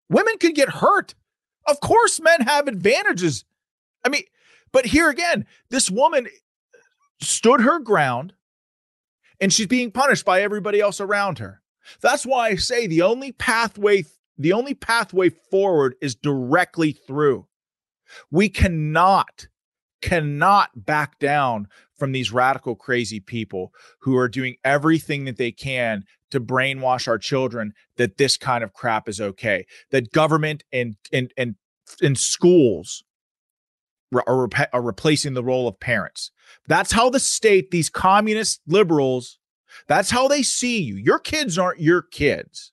[0.10, 1.16] Women could get hurt.
[1.68, 3.46] Of course, men have advantages.
[4.04, 4.24] I mean,
[4.72, 6.28] but here again, this woman
[7.22, 8.34] stood her ground
[9.40, 11.62] and she's being punished by everybody else around her.
[12.02, 14.06] That's why I say the only pathway
[14.38, 17.46] the only pathway forward is directly through.
[18.32, 19.48] We cannot
[20.02, 26.06] cannot back down from these radical, crazy people who are doing everything that they can
[26.32, 29.66] to brainwash our children that this kind of crap is okay.
[29.92, 31.56] That government and and and
[32.02, 33.04] in schools
[34.14, 36.32] are, are replacing the role of parents.
[36.68, 39.40] That's how the state, these communist liberals,
[39.88, 40.96] that's how they see you.
[40.96, 42.72] Your kids aren't your kids.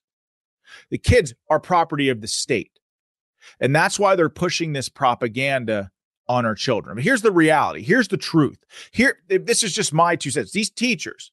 [0.89, 2.76] The kids are property of the state.
[3.59, 5.91] And that's why they're pushing this propaganda
[6.27, 6.95] on our children.
[6.95, 7.81] But here's the reality.
[7.81, 8.57] Here's the truth.
[8.91, 10.51] Here, this is just my two cents.
[10.51, 11.31] These teachers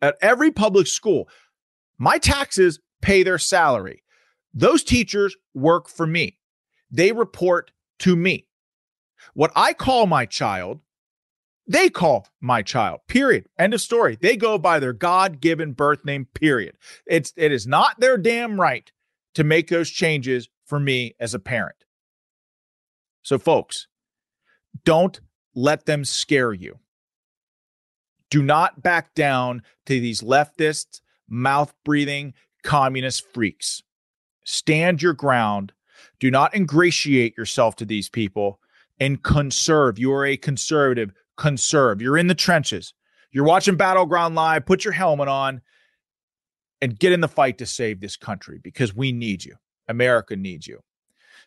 [0.00, 1.28] at every public school,
[1.98, 4.02] my taxes pay their salary.
[4.52, 6.38] Those teachers work for me.
[6.90, 7.70] They report
[8.00, 8.46] to me.
[9.34, 10.80] What I call my child,
[11.68, 13.00] they call my child.
[13.06, 13.46] Period.
[13.58, 14.18] End of story.
[14.20, 16.26] They go by their God-given birth name.
[16.34, 16.76] Period.
[17.06, 18.90] It's it is not their damn right
[19.34, 21.84] to make those changes for me as a parent.
[23.20, 23.88] So, folks,
[24.86, 25.20] don't
[25.54, 26.78] let them scare you.
[28.30, 32.32] Do not back down to these leftist, mouth breathing
[32.62, 33.82] communist freaks.
[34.46, 35.74] Stand your ground.
[36.20, 38.58] Do not ingratiate yourself to these people
[38.98, 39.98] and conserve.
[39.98, 41.12] You are a conservative.
[41.36, 42.00] Conserve.
[42.00, 42.94] You're in the trenches.
[43.30, 44.64] You're watching Battleground Live.
[44.64, 45.60] Put your helmet on
[46.80, 49.56] and get in the fight to save this country because we need you.
[49.88, 50.80] America needs you.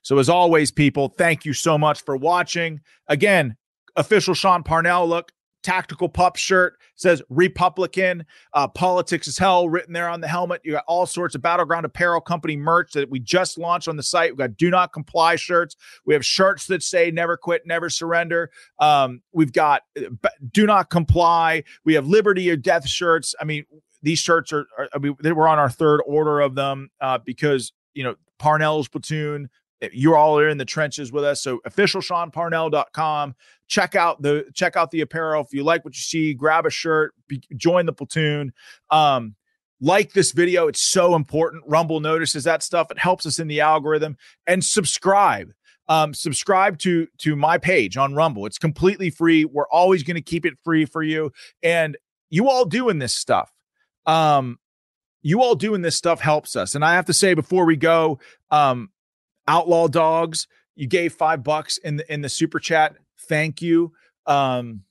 [0.01, 2.81] So, as always, people, thank you so much for watching.
[3.07, 3.55] Again,
[3.95, 5.31] official Sean Parnell look.
[5.63, 8.23] Tactical pup shirt says Republican.
[8.53, 10.61] Uh, politics is hell written there on the helmet.
[10.63, 14.03] You got all sorts of Battleground Apparel Company merch that we just launched on the
[14.03, 14.29] site.
[14.29, 15.75] We've got Do Not Comply shirts.
[16.05, 18.51] We have shirts that say Never Quit, Never Surrender.
[18.77, 21.63] Um, we've got uh, Do Not Comply.
[21.83, 23.33] We have Liberty or Death shirts.
[23.41, 23.65] I mean,
[24.03, 27.17] these shirts are, are I mean, they were on our third order of them uh,
[27.17, 29.49] because, you know, Parnell's platoon,
[29.91, 31.41] you all are in the trenches with us.
[31.41, 33.35] So officialseanparnell.com.
[33.67, 35.43] Check out the check out the apparel.
[35.43, 38.53] If you like what you see, grab a shirt, be, join the platoon.
[38.89, 39.35] Um,
[39.81, 41.63] like this video, it's so important.
[41.67, 42.91] Rumble notices that stuff.
[42.91, 44.17] It helps us in the algorithm.
[44.47, 45.51] And subscribe.
[45.87, 48.45] Um, subscribe to to my page on Rumble.
[48.45, 49.45] It's completely free.
[49.45, 51.31] We're always going to keep it free for you.
[51.61, 51.97] And
[52.29, 53.51] you all doing this stuff.
[54.05, 54.59] Um,
[55.25, 56.75] you all doing this stuff helps us.
[56.75, 58.19] And I have to say before we go,
[58.51, 58.91] um,
[59.47, 62.95] Outlaw Dogs, you gave five bucks in the in the super chat.
[63.27, 63.91] Thank you.
[64.27, 64.83] Um,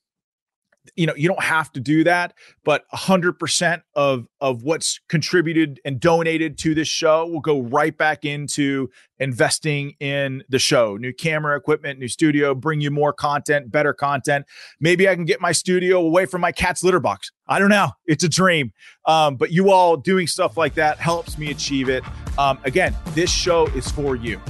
[0.96, 2.34] you know, you don't have to do that,
[2.64, 7.96] but hundred percent of of what's contributed and donated to this show will go right
[7.96, 10.96] back into investing in the show.
[10.96, 14.44] New camera equipment, new studio, bring you more content, better content.
[14.80, 17.32] Maybe I can get my studio away from my cat's litter box.
[17.48, 17.90] I don't know.
[18.06, 18.72] It's a dream.
[19.06, 22.04] Um, but you all doing stuff like that helps me achieve it.
[22.38, 24.40] Um, again, this show is for you.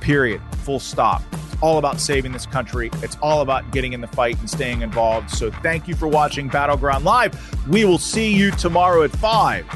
[0.00, 0.40] Period.
[0.64, 1.22] Full stop
[1.60, 2.90] all about saving this country.
[3.02, 5.30] It's all about getting in the fight and staying involved.
[5.30, 7.68] So thank you for watching Battleground Live.
[7.68, 9.66] We will see you tomorrow at 5.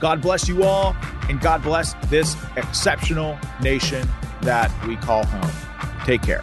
[0.00, 0.96] God bless you all,
[1.28, 4.08] and God bless this exceptional nation
[4.42, 5.50] that we call home.
[6.04, 6.42] Take care.